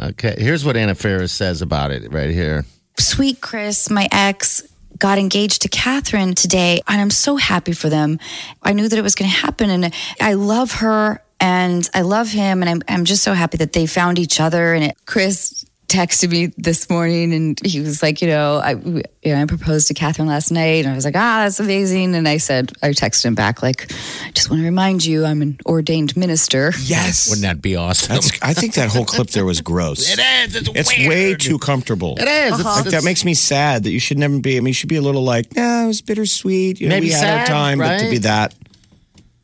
Okay, 0.00 0.36
here's 0.38 0.64
what 0.64 0.76
Anna 0.76 0.94
Faris 0.94 1.32
says 1.32 1.62
about 1.62 1.90
it 1.90 2.10
right 2.12 2.30
here. 2.30 2.64
sweet 2.98 3.40
Chris, 3.40 3.90
my 3.90 4.08
ex, 4.12 4.62
got 5.00 5.18
engaged 5.18 5.62
to 5.62 5.68
Katherine 5.68 6.34
today, 6.34 6.80
and 6.86 7.00
I'm 7.00 7.10
so 7.10 7.36
happy 7.36 7.72
for 7.72 7.88
them. 7.88 8.20
I 8.62 8.72
knew 8.72 8.88
that 8.88 8.98
it 8.98 9.02
was 9.02 9.16
going 9.16 9.30
to 9.30 9.36
happen, 9.36 9.70
and 9.70 9.92
I 10.20 10.34
love 10.34 10.74
her 10.74 11.22
and 11.40 11.88
I 11.94 12.02
love 12.02 12.28
him, 12.28 12.62
and 12.62 12.68
I'm 12.68 12.82
I'm 12.86 13.04
just 13.04 13.24
so 13.24 13.32
happy 13.32 13.56
that 13.56 13.72
they 13.72 13.86
found 13.86 14.18
each 14.18 14.40
other. 14.40 14.74
And 14.74 14.84
it, 14.84 14.96
Chris 15.06 15.64
texted 15.90 16.30
me 16.30 16.46
this 16.56 16.88
morning, 16.88 17.34
and 17.34 17.60
he 17.66 17.80
was 17.80 18.02
like, 18.02 18.22
you 18.22 18.28
know, 18.28 18.56
I 18.58 18.70
you 18.72 19.02
know 19.34 19.42
I 19.42 19.44
proposed 19.44 19.88
to 19.88 19.94
Katherine 19.94 20.28
last 20.28 20.50
night, 20.50 20.84
and 20.84 20.88
I 20.92 20.94
was 20.94 21.04
like, 21.04 21.16
ah, 21.16 21.42
that's 21.42 21.60
amazing. 21.60 22.14
And 22.14 22.26
I 22.26 22.36
said, 22.38 22.72
I 22.82 22.90
texted 22.90 23.24
him 23.26 23.34
back 23.34 23.62
like, 23.62 23.92
I 24.24 24.30
just 24.30 24.48
want 24.50 24.60
to 24.60 24.64
remind 24.64 25.04
you, 25.04 25.24
I'm 25.24 25.42
an 25.42 25.58
ordained 25.66 26.16
minister. 26.16 26.72
Yes. 26.82 27.28
Wouldn't 27.28 27.42
that 27.42 27.60
be 27.60 27.76
awesome? 27.76 28.14
That's, 28.14 28.40
I 28.42 28.54
think 28.54 28.74
that 28.74 28.88
whole 28.90 29.04
clip 29.04 29.28
there 29.30 29.44
was 29.44 29.60
gross. 29.60 30.10
it 30.18 30.18
is. 30.20 30.56
It's, 30.56 30.68
It's 30.74 30.96
weird. 30.98 31.08
way 31.08 31.34
too 31.34 31.58
comfortable. 31.58 32.14
It 32.18 32.28
is. 32.28 32.58
It's- 32.60 32.64
Like, 32.64 32.84
that 32.86 33.04
makes 33.04 33.24
me 33.24 33.34
sad 33.34 33.82
that 33.84 33.90
you 33.90 34.00
should 34.00 34.18
never 34.18 34.38
be. 34.38 34.56
I 34.56 34.60
mean, 34.60 34.68
you 34.68 34.72
should 34.74 34.88
be 34.88 34.96
a 34.96 35.02
little 35.02 35.24
like, 35.24 35.54
nah, 35.56 35.84
it 35.84 35.86
was 35.88 36.00
bittersweet. 36.00 36.80
You 36.80 36.88
know, 36.88 36.94
Maybe 36.94 37.06
we 37.06 37.12
had 37.12 37.40
our 37.40 37.46
sad, 37.46 37.52
time, 37.52 37.78
but 37.78 37.98
to 37.98 38.10
be 38.10 38.18
that 38.18 38.54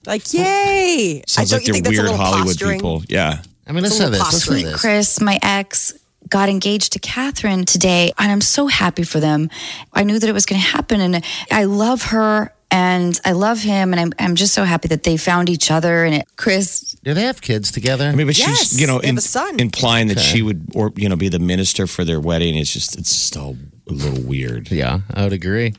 Like, 0.06 0.32
yay. 0.32 1.22
sounds 1.26 1.52
I 1.52 1.56
like 1.56 1.64
don't 1.64 1.76
you 1.76 1.82
they're 1.82 1.82
think 1.82 1.84
that's 1.86 1.98
a 1.98 2.02
weird 2.02 2.10
little 2.12 2.24
Hollywood 2.24 2.46
posturing? 2.46 2.78
people. 2.78 3.02
Yeah. 3.08 3.42
I 3.66 3.72
mean, 3.72 3.84
It's 3.84 3.94
listen 3.98 4.06
to 4.06 4.10
this. 4.12 4.20
Listen 4.32 4.40
to 4.54 4.60
Sweet 4.60 4.62
this. 4.70 4.80
Chris, 4.80 5.20
my 5.20 5.38
ex, 5.42 5.92
got 6.28 6.48
engaged 6.48 6.92
to 6.92 6.98
Katherine 6.98 7.64
today, 7.64 8.12
and 8.18 8.30
I'm 8.32 8.40
so 8.40 8.66
happy 8.66 9.02
for 9.04 9.20
them. 9.20 9.48
I 9.92 10.02
knew 10.04 10.18
that 10.18 10.28
it 10.28 10.32
was 10.32 10.46
going 10.46 10.60
to 10.60 10.66
happen, 10.66 11.00
and 11.00 11.24
I 11.50 11.64
love 11.64 12.02
her 12.04 12.52
and 12.68 13.20
I 13.24 13.30
love 13.32 13.60
him, 13.60 13.92
and 13.92 14.00
I'm 14.00 14.12
I'm 14.18 14.34
just 14.34 14.52
so 14.52 14.64
happy 14.64 14.88
that 14.88 15.04
they 15.04 15.16
found 15.16 15.48
each 15.48 15.70
other. 15.70 16.04
And 16.04 16.16
it, 16.16 16.26
Chris, 16.36 16.96
Do 17.04 17.14
they 17.14 17.22
have 17.22 17.40
kids 17.40 17.70
together? 17.70 18.06
I 18.06 18.14
mean, 18.14 18.26
but 18.26 18.36
Yes, 18.36 18.70
she's, 18.70 18.80
you 18.80 18.88
know, 18.88 18.98
in- 18.98 19.16
a 19.16 19.20
son. 19.20 19.60
implying 19.60 20.08
that 20.08 20.18
she 20.18 20.42
would, 20.42 20.66
or 20.74 20.92
you 20.96 21.08
know, 21.08 21.14
be 21.16 21.28
the 21.28 21.38
minister 21.38 21.86
for 21.86 22.04
their 22.04 22.20
wedding. 22.20 22.56
It's 22.56 22.72
just, 22.72 22.98
it's 22.98 23.12
still 23.12 23.56
a 23.88 23.92
little 23.92 24.20
weird. 24.22 24.70
yeah, 24.72 24.98
I 25.14 25.22
would 25.22 25.32
agree. 25.32 25.74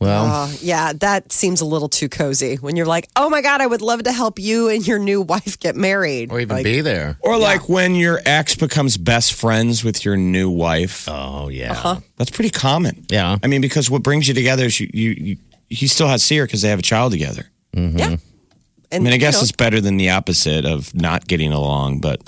Well, 0.00 0.24
Uh, 0.26 0.52
yeah, 0.62 0.92
that 0.94 1.30
seems 1.30 1.60
a 1.60 1.66
little 1.66 1.88
too 1.90 2.08
cozy 2.08 2.56
when 2.56 2.74
you're 2.74 2.86
like, 2.86 3.08
oh 3.16 3.28
my 3.28 3.42
God, 3.42 3.60
I 3.60 3.66
would 3.66 3.82
love 3.82 4.02
to 4.04 4.12
help 4.12 4.38
you 4.38 4.68
and 4.68 4.86
your 4.86 4.98
new 4.98 5.20
wife 5.20 5.58
get 5.60 5.76
married. 5.76 6.32
or 6.32 6.40
even 6.40 6.56
Like, 6.56 6.64
be 6.64 6.80
there. 6.80 7.18
Or 7.20 7.36
like 7.36 7.68
when 7.68 7.94
your 7.94 8.20
ex 8.24 8.54
becomes 8.54 8.96
best 8.96 9.34
friends 9.34 9.84
with 9.84 10.04
your 10.04 10.16
new 10.16 10.48
wife. 10.48 11.06
Oh 11.08 11.48
yeah, 11.48 11.72
Uh-huh. 11.72 12.00
That's 12.16 12.30
pretty 12.30 12.50
common. 12.50 13.04
Yeah. 13.10 13.36
I 13.42 13.46
mean, 13.46 13.60
because 13.60 13.90
what 13.90 14.02
brings 14.02 14.26
you 14.26 14.32
together 14.34 14.64
is 14.64 14.80
you, 14.80 14.88
you, 14.94 15.10
you 15.10 15.36
he 15.68 15.86
still 15.86 16.08
has 16.08 16.22
to 16.22 16.26
see 16.26 16.36
her 16.38 16.46
because 16.46 16.62
they 16.62 16.68
have 16.70 16.78
a 16.78 16.82
child 16.82 17.12
together. 17.12 17.50
Yeah. 17.74 18.16
I 18.92 18.98
mean, 18.98 19.12
I 19.12 19.18
guess 19.18 19.34
know, 19.36 19.42
it's 19.42 19.52
better 19.52 19.80
than 19.80 19.98
the 19.98 20.10
opposite 20.10 20.64
of 20.64 20.92
not 20.94 21.28
getting 21.28 21.52
along, 21.52 22.00
but 22.00 22.20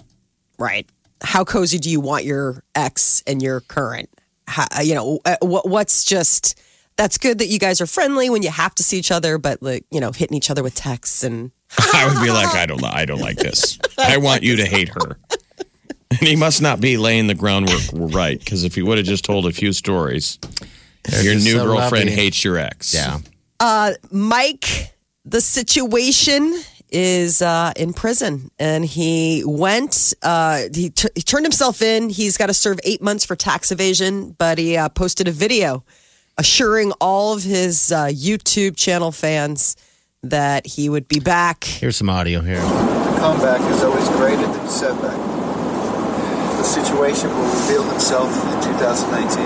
right. 0.59 0.87
How 1.23 1.43
cozy 1.45 1.79
do 1.79 1.89
you 1.91 2.01
want 2.01 2.25
your 2.25 2.63
ex 2.75 3.23
and 3.27 3.41
your 3.43 3.61
current? 3.61 4.09
How, 4.47 4.67
you 4.83 4.95
know, 4.95 5.21
uh, 5.25 5.37
what, 5.41 5.69
what's 5.69 6.05
just, 6.05 6.61
that's 6.97 7.19
good 7.19 7.39
that 7.39 7.47
you 7.47 7.59
guys 7.59 7.81
are 7.81 7.87
friendly 7.87 8.31
when 8.31 8.43
you 8.43 8.51
have 8.51 8.75
to 8.77 8.83
see 8.83 8.99
each 8.99 9.11
other, 9.11 9.39
but 9.39 9.63
like, 9.63 9.85
you 9.91 10.01
know, 10.01 10.13
hitting 10.13 10.37
each 10.37 10.51
other 10.51 10.63
with 10.63 10.75
texts 10.75 11.23
and 11.23 11.51
I 11.79 12.07
would 12.07 12.23
be 12.23 12.31
like, 12.31 12.55
I 12.55 12.67
don't, 12.67 12.85
I 12.85 13.05
don't 13.05 13.21
like 13.21 13.39
this. 13.39 13.79
I 13.99 14.19
want 14.19 14.43
you 14.43 14.57
to 14.57 14.65
hate 14.67 14.89
her. 14.91 15.19
And 16.11 16.29
he 16.29 16.37
must 16.37 16.61
not 16.61 16.79
be 16.79 16.99
laying 16.99 17.27
the 17.27 17.35
groundwork 17.35 17.81
right 17.95 18.39
because 18.39 18.65
if 18.65 18.75
he 18.75 18.83
would 18.83 18.99
have 18.99 19.07
just 19.07 19.25
told 19.25 19.47
a 19.47 19.51
few 19.51 19.73
stories, 19.73 20.39
your 21.23 21.35
new 21.37 21.53
so 21.53 21.65
girlfriend 21.65 22.11
lovely. 22.11 22.11
hates 22.11 22.45
your 22.45 22.59
ex. 22.59 22.93
yeah. 22.93 23.21
Mike, 24.11 24.93
the 25.25 25.41
situation 25.41 26.55
is 26.91 27.41
uh, 27.41 27.73
in 27.77 27.95
prison, 27.95 28.51
and 28.59 28.85
he 28.85 29.43
went. 29.47 30.13
Uh, 30.23 30.65
he, 30.75 30.91
t- 30.91 31.09
he 31.15 31.23
turned 31.23 31.47
himself 31.47 31.81
in. 31.81 32.11
He's 32.11 32.37
got 32.37 32.47
to 32.47 32.55
serve 32.55 32.79
eight 32.85 33.01
months 33.01 33.25
for 33.25 33.35
tax 33.35 33.73
evasion, 33.73 34.33
but 34.33 34.59
he 34.59 34.77
uh, 34.77 34.91
posted 34.91 35.27
a 35.27 35.33
video 35.33 35.83
assuring 36.43 36.91
all 37.01 37.33
of 37.33 37.45
his 37.45 37.93
uh, 37.93 38.07
YouTube 38.07 38.77
channel 38.77 39.13
fans 39.13 39.77
that 40.25 40.67
he 40.67 40.89
would 40.89 41.07
be 41.07 41.21
back. 41.21 41.63
Here's 41.63 41.97
some 41.97 42.11
audio 42.11 42.41
here. 42.41 42.59
The 42.59 43.17
comeback 43.23 43.61
is 43.71 43.81
always 43.85 44.09
greater 44.19 44.43
than 44.43 44.51
the 44.51 44.69
setback. 44.69 45.17
The 46.59 46.65
situation 46.65 47.31
will 47.31 47.47
reveal 47.47 47.89
itself 47.95 48.35
in 48.51 48.59
2019. 48.75 49.39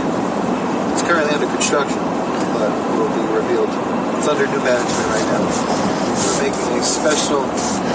It's 0.94 1.02
currently 1.02 1.35
under 1.35 1.48
construction, 1.52 1.98
but 2.56 2.72
will 2.96 3.12
be 3.12 3.24
revealed. 3.44 3.95
It's 4.18 4.29
under 4.29 4.46
new 4.46 4.59
management 4.59 5.07
right 5.09 5.26
now. 5.33 5.96
We're 6.16 6.50
making 6.50 6.79
a 6.79 6.83
special 6.83 7.42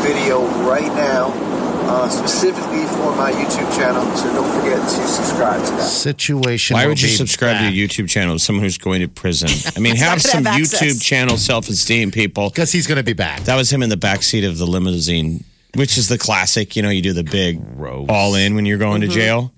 video 0.03 0.45
right 0.69 0.93
now, 0.93 1.31
uh, 1.89 2.09
specifically 2.09 2.85
for 2.85 3.15
my 3.15 3.31
YouTube 3.31 3.75
channel, 3.75 4.03
so 4.15 4.31
don't 4.33 4.59
forget 4.59 4.79
to 4.79 5.07
subscribe 5.07 5.63
to 5.65 5.71
that. 5.71 5.81
Situation. 5.81 6.75
Why 6.75 6.85
would 6.87 7.01
you 7.01 7.09
subscribe 7.09 7.55
back. 7.55 7.73
to 7.73 7.77
a 7.77 7.87
YouTube 7.87 8.09
channel 8.09 8.35
of 8.35 8.41
someone 8.41 8.63
who's 8.63 8.77
going 8.77 9.01
to 9.01 9.07
prison? 9.07 9.49
I 9.75 9.79
mean, 9.79 9.95
have 9.95 10.21
some 10.21 10.45
have. 10.45 10.59
YouTube 10.59 11.01
channel 11.01 11.37
self 11.37 11.67
esteem, 11.69 12.11
people. 12.11 12.49
Because 12.49 12.71
he's 12.71 12.87
going 12.87 12.97
to 12.97 13.03
be 13.03 13.13
back. 13.13 13.41
That 13.41 13.55
was 13.55 13.71
him 13.71 13.81
in 13.83 13.89
the 13.89 13.97
back 13.97 14.21
seat 14.23 14.43
of 14.43 14.57
the 14.57 14.65
limousine, 14.65 15.43
which 15.75 15.97
is 15.97 16.07
the 16.07 16.17
classic. 16.17 16.75
You 16.75 16.83
know, 16.83 16.89
you 16.89 17.01
do 17.01 17.13
the 17.13 17.23
big 17.23 17.59
all 18.09 18.35
in 18.35 18.55
when 18.55 18.65
you're 18.65 18.77
going 18.77 19.01
to 19.01 19.07
jail. 19.07 19.51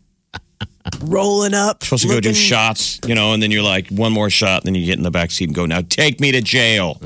Rolling 1.01 1.53
up, 1.53 1.83
Supposed 1.83 2.03
to 2.03 2.09
go 2.09 2.19
do 2.19 2.33
shots, 2.33 2.99
you 3.05 3.15
know, 3.15 3.33
and 3.33 3.41
then 3.41 3.51
you're 3.51 3.63
like 3.63 3.87
one 3.89 4.11
more 4.11 4.29
shot, 4.29 4.61
and 4.61 4.67
then 4.67 4.75
you 4.75 4.85
get 4.85 4.97
in 4.97 5.03
the 5.03 5.11
back 5.11 5.31
seat 5.31 5.45
and 5.45 5.55
go, 5.55 5.65
now 5.65 5.81
take 5.81 6.19
me 6.19 6.31
to 6.31 6.41
jail. 6.41 6.99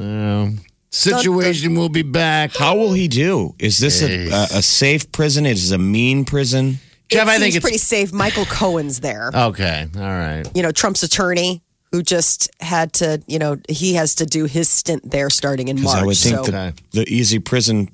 Situation 0.89 1.75
will 1.75 1.89
be 1.89 2.01
back. 2.01 2.55
How 2.55 2.75
will 2.75 2.93
he 2.93 3.07
do? 3.07 3.53
Is 3.59 3.77
this 3.77 4.01
a, 4.01 4.29
a, 4.29 4.43
a 4.57 4.61
safe 4.61 5.11
prison? 5.11 5.45
Is 5.45 5.71
it 5.71 5.75
a 5.75 5.77
mean 5.77 6.25
prison? 6.25 6.79
Jeff, 7.09 7.27
it 7.27 7.31
I 7.31 7.37
think 7.39 7.55
it's 7.55 7.63
pretty 7.63 7.77
safe. 7.77 8.11
Michael 8.11 8.45
Cohen's 8.45 8.99
there. 8.99 9.29
okay. 9.33 9.87
All 9.95 10.01
right. 10.01 10.43
you 10.55 10.63
know, 10.63 10.71
Trump's 10.71 11.03
attorney 11.03 11.61
who 11.91 12.03
just 12.03 12.49
had 12.59 12.93
to, 12.93 13.21
you 13.27 13.39
know, 13.39 13.57
he 13.69 13.93
has 13.93 14.15
to 14.15 14.25
do 14.25 14.45
his 14.45 14.69
stint 14.69 15.09
there 15.09 15.29
starting 15.29 15.67
in 15.69 15.81
March. 15.81 15.95
I 15.97 16.05
would 16.05 16.17
think 16.17 16.35
so, 16.35 16.43
the, 16.43 16.73
the 16.91 17.13
easy 17.13 17.39
prison 17.39 17.89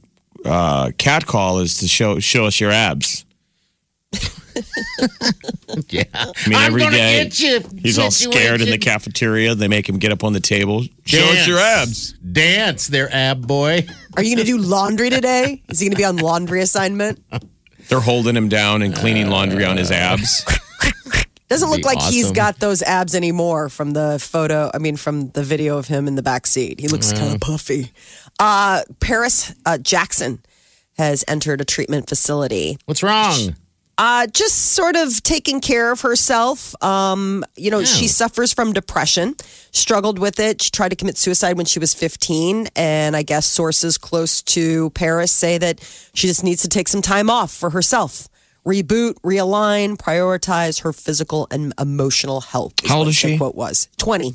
uh, 0.45 0.91
cat 0.97 1.25
call 1.25 1.59
is 1.59 1.77
to 1.79 1.87
show 1.87 2.19
show 2.19 2.45
us 2.45 2.59
your 2.59 2.71
abs. 2.71 3.25
Yeah. 5.89 6.03
I 6.13 6.25
mean, 6.47 6.57
I'm 6.57 6.77
gonna 6.77 6.91
day 6.91 7.23
get 7.23 7.39
you. 7.39 7.61
he's 7.81 7.97
all 7.97 8.11
scared 8.11 8.61
in 8.61 8.69
the 8.69 8.77
cafeteria. 8.77 9.55
They 9.55 9.67
make 9.67 9.89
him 9.89 9.97
get 9.97 10.11
up 10.11 10.23
on 10.23 10.33
the 10.33 10.39
table. 10.39 10.83
Show 11.05 11.23
us 11.23 11.47
your 11.47 11.57
abs. 11.57 12.13
Dance 12.13 12.87
there, 12.87 13.09
ab 13.13 13.45
boy. 13.47 13.85
are 14.15 14.23
you 14.23 14.35
going 14.35 14.45
to 14.45 14.51
do 14.51 14.57
laundry 14.59 15.09
today? 15.09 15.63
Is 15.69 15.79
he 15.79 15.87
going 15.87 15.91
to 15.93 15.97
be 15.97 16.05
on 16.05 16.17
laundry 16.17 16.61
assignment? 16.61 17.23
They're 17.89 17.99
holding 17.99 18.35
him 18.35 18.49
down 18.49 18.81
and 18.83 18.95
cleaning 18.95 19.29
laundry 19.29 19.65
on 19.65 19.77
his 19.77 19.91
abs. 19.91 20.45
Doesn't 21.49 21.69
look 21.69 21.79
Be 21.79 21.83
like 21.83 22.01
he's 22.01 22.31
got 22.31 22.59
those 22.59 22.81
abs 22.83 23.13
anymore 23.15 23.69
from 23.69 23.91
the 23.91 24.19
photo. 24.19 24.69
I 24.73 24.77
mean, 24.77 24.95
from 24.95 25.29
the 25.31 25.43
video 25.43 25.77
of 25.77 25.87
him 25.87 26.07
in 26.07 26.15
the 26.15 26.23
back 26.23 26.45
seat. 26.47 26.79
He 26.79 26.87
looks 26.87 27.11
Mm. 27.13 27.17
kind 27.19 27.33
of 27.35 27.41
puffy. 27.41 27.91
Uh, 28.39 28.83
Paris 28.99 29.53
uh, 29.65 29.77
Jackson 29.79 30.39
has 30.97 31.25
entered 31.27 31.61
a 31.61 31.65
treatment 31.65 32.07
facility. 32.07 32.77
What's 32.85 33.03
wrong? 33.03 33.55
Uh, 33.97 34.25
just 34.27 34.73
sort 34.73 34.95
of 34.95 35.21
taking 35.21 35.61
care 35.61 35.91
of 35.91 36.01
herself. 36.01 36.73
Um, 36.83 37.45
you 37.55 37.69
know, 37.69 37.83
she 37.83 38.07
suffers 38.07 38.51
from 38.51 38.73
depression, 38.73 39.35
struggled 39.71 40.17
with 40.17 40.39
it. 40.39 40.61
She 40.63 40.71
tried 40.71 40.89
to 40.89 40.95
commit 40.95 41.15
suicide 41.17 41.57
when 41.57 41.67
she 41.67 41.77
was 41.77 41.93
15. 41.93 42.69
And 42.75 43.15
I 43.15 43.21
guess 43.21 43.45
sources 43.45 43.99
close 43.99 44.41
to 44.43 44.89
Paris 44.91 45.31
say 45.31 45.59
that 45.59 45.79
she 46.15 46.25
just 46.27 46.43
needs 46.43 46.63
to 46.63 46.67
take 46.69 46.87
some 46.87 47.03
time 47.03 47.29
off 47.29 47.51
for 47.51 47.69
herself, 47.69 48.27
reboot, 48.65 49.13
realign, 49.21 49.95
prioritize 49.95 50.81
her 50.81 50.91
physical 50.91 51.47
and 51.51 51.71
emotional 51.79 52.41
health. 52.41 52.73
How 52.87 52.97
old 52.99 53.09
is 53.09 53.15
she? 53.15 53.37
Quote 53.37 53.53
was 53.55 53.89
20. 53.97 54.33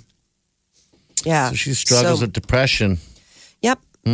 Yeah. 1.24 1.52
She 1.52 1.74
struggles 1.74 2.20
So- 2.20 2.24
with 2.26 2.32
depression. 2.32 2.98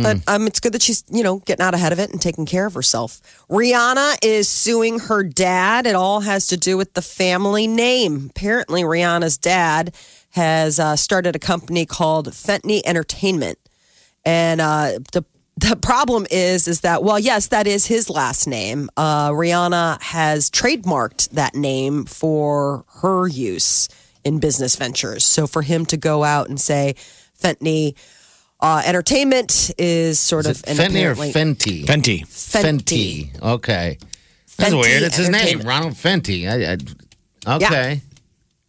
But 0.03 0.17
um, 0.27 0.47
it's 0.47 0.59
good 0.59 0.73
that 0.73 0.81
she's, 0.81 1.03
you 1.09 1.23
know, 1.23 1.39
getting 1.39 1.65
out 1.65 1.73
ahead 1.73 1.91
of 1.91 1.99
it 1.99 2.11
and 2.11 2.21
taking 2.21 2.45
care 2.45 2.65
of 2.65 2.73
herself. 2.73 3.21
Rihanna 3.49 4.17
is 4.23 4.47
suing 4.47 4.99
her 4.99 5.23
dad. 5.23 5.85
It 5.85 5.95
all 5.95 6.21
has 6.21 6.47
to 6.47 6.57
do 6.57 6.77
with 6.77 6.93
the 6.93 7.01
family 7.01 7.67
name. 7.67 8.27
Apparently, 8.29 8.83
Rihanna's 8.83 9.37
dad 9.37 9.93
has 10.31 10.79
uh, 10.79 10.95
started 10.95 11.35
a 11.35 11.39
company 11.39 11.85
called 11.85 12.29
Fenty 12.31 12.81
Entertainment, 12.85 13.57
and 14.25 14.59
uh, 14.61 14.99
the 15.13 15.23
the 15.57 15.75
problem 15.77 16.25
is 16.29 16.67
is 16.67 16.81
that 16.81 17.03
well, 17.03 17.19
yes, 17.19 17.47
that 17.47 17.67
is 17.67 17.85
his 17.85 18.09
last 18.09 18.47
name. 18.47 18.89
Uh, 18.97 19.29
Rihanna 19.29 20.01
has 20.01 20.49
trademarked 20.49 21.29
that 21.31 21.55
name 21.55 22.05
for 22.05 22.85
her 23.01 23.27
use 23.27 23.87
in 24.25 24.39
business 24.39 24.75
ventures. 24.75 25.23
So 25.23 25.47
for 25.47 25.61
him 25.61 25.85
to 25.85 25.97
go 25.97 26.23
out 26.23 26.49
and 26.49 26.59
say 26.59 26.95
Fenty 27.39 27.95
uh, 28.65 28.81
Entertainment 28.85 29.71
is 29.77 30.19
sort 30.19 30.45
Is 30.47 30.61
of 30.63 30.63
it 30.67 30.69
an 30.71 30.77
Fenty 30.77 31.05
or 31.05 31.11
apparently- 31.11 31.31
Fenty? 31.33 31.85
Fenty. 31.85 32.21
Fenty. 32.25 33.41
Okay. 33.41 33.97
That's 34.57 34.73
Fenty 34.73 34.81
weird. 34.81 35.03
It's 35.03 35.17
his 35.17 35.29
name, 35.29 35.59
Ronald 35.61 35.93
Fenty. 35.93 36.47
I, 36.49 36.73
I, 37.51 37.55
okay. 37.57 38.01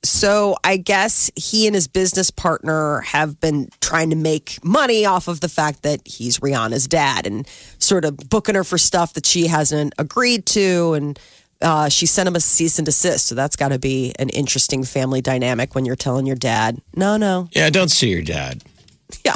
So 0.04 0.56
I 0.62 0.76
guess 0.76 1.30
he 1.35 1.66
and 1.66 1.74
his 1.74 1.88
business 1.88 2.30
partner 2.30 3.00
have 3.00 3.40
been 3.40 3.70
trying 3.80 4.11
to 4.11 4.16
make 4.16 4.62
money 4.62 5.04
off 5.06 5.26
of 5.28 5.40
the 5.40 5.48
fact 5.48 5.82
that 5.82 6.00
he's 6.06 6.38
Rihanna's 6.38 6.87
dad 6.87 7.26
and 7.26 7.46
sort 7.78 8.04
of 8.04 8.16
booking 8.28 8.54
her 8.54 8.62
for 8.64 8.78
stuff 8.78 9.14
that 9.14 9.26
she 9.26 9.46
hasn't 9.48 9.94
agreed 9.98 10.46
to. 10.46 10.92
And 10.94 11.18
uh, 11.61 11.88
she 11.88 12.06
sent 12.06 12.28
him 12.28 12.37
a 12.37 12.40
cease 12.40 12.78
and 12.78 12.87
desist. 12.87 13.26
So 13.26 13.35
that's 13.35 13.56
got 13.56 13.68
to 13.68 13.78
be 13.78 14.12
an 14.18 14.28
interesting 14.28 14.85
family 14.85 15.20
dynamic 15.22 15.74
when 15.74 15.85
you're 15.87 15.96
telling 15.96 16.26
your 16.26 16.37
dad, 16.37 16.80
no, 16.94 17.16
no. 17.16 17.48
Yeah, 17.52 17.70
don't 17.70 17.90
see 17.90 18.11
your 18.11 18.22
dad. 18.22 18.62
Yeah. 19.24 19.35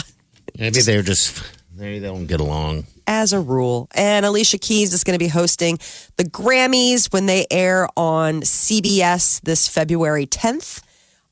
Maybe 0.60 0.82
they're 0.82 1.02
just 1.02 1.42
maybe 1.74 2.00
they 2.00 2.06
don't 2.06 2.26
get 2.26 2.38
along. 2.38 2.84
as 3.06 3.32
a 3.32 3.40
rule. 3.40 3.88
And 3.94 4.26
Alicia 4.26 4.58
Keys 4.58 4.92
is 4.92 5.04
going 5.04 5.18
to 5.18 5.24
be 5.24 5.28
hosting 5.28 5.78
the 6.18 6.24
Grammys 6.24 7.10
when 7.12 7.24
they 7.24 7.46
air 7.50 7.88
on 7.96 8.42
CBS 8.42 9.40
this 9.40 9.66
February 9.66 10.26
10th. 10.26 10.82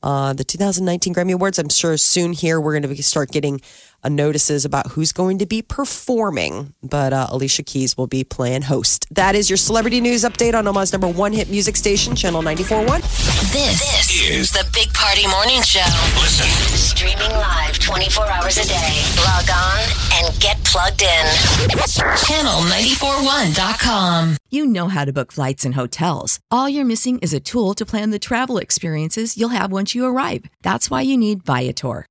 Uh, 0.01 0.33
the 0.33 0.43
2019 0.43 1.13
Grammy 1.13 1.33
Awards. 1.33 1.59
I'm 1.59 1.69
sure 1.69 1.95
soon 1.97 2.33
here 2.33 2.59
we're 2.59 2.79
going 2.79 2.95
to 2.95 3.03
start 3.03 3.29
getting 3.31 3.61
uh, 4.03 4.09
notices 4.09 4.65
about 4.65 4.87
who's 4.87 5.11
going 5.11 5.37
to 5.39 5.45
be 5.45 5.61
performing. 5.61 6.73
But 6.83 7.13
uh, 7.13 7.27
Alicia 7.29 7.63
Keys 7.63 7.97
will 7.97 8.07
be 8.07 8.23
playing 8.23 8.63
host. 8.63 9.05
That 9.11 9.35
is 9.35 9.49
your 9.49 9.57
celebrity 9.57 10.01
news 10.01 10.23
update 10.23 10.53
on 10.53 10.67
Omaha's 10.67 10.91
number 10.91 11.07
one 11.07 11.33
hit 11.33 11.49
music 11.49 11.75
station, 11.75 12.15
Channel 12.15 12.41
94.1. 12.41 13.01
This, 13.51 13.79
this 13.79 14.21
is 14.29 14.51
the 14.51 14.67
Big 14.73 14.93
Party 14.93 15.27
Morning 15.27 15.61
Show. 15.61 15.85
Listen. 16.19 16.47
Streaming 16.77 17.31
live 17.31 17.79
24 17.79 18.27
hours 18.29 18.57
a 18.57 18.67
day. 18.67 19.03
Log 19.17 19.49
on 19.49 19.79
and 20.13 20.39
get 20.39 20.57
plugged 20.65 21.01
in. 21.01 21.25
Channel941.com. 22.29 24.37
You 24.49 24.65
know 24.65 24.87
how 24.87 25.05
to 25.05 25.13
book 25.13 25.31
flights 25.31 25.63
and 25.65 25.75
hotels. 25.75 26.39
All 26.51 26.67
you're 26.67 26.83
missing 26.85 27.19
is 27.19 27.33
a 27.33 27.39
tool 27.39 27.73
to 27.75 27.85
plan 27.85 28.09
the 28.09 28.19
travel 28.19 28.57
experiences 28.57 29.37
you'll 29.37 29.49
have 29.49 29.71
once 29.71 29.93
you 29.95 30.05
arrive. 30.05 30.43
That's 30.63 30.89
why 30.89 31.01
you 31.01 31.17
need 31.17 31.43
Viator. 31.45 32.05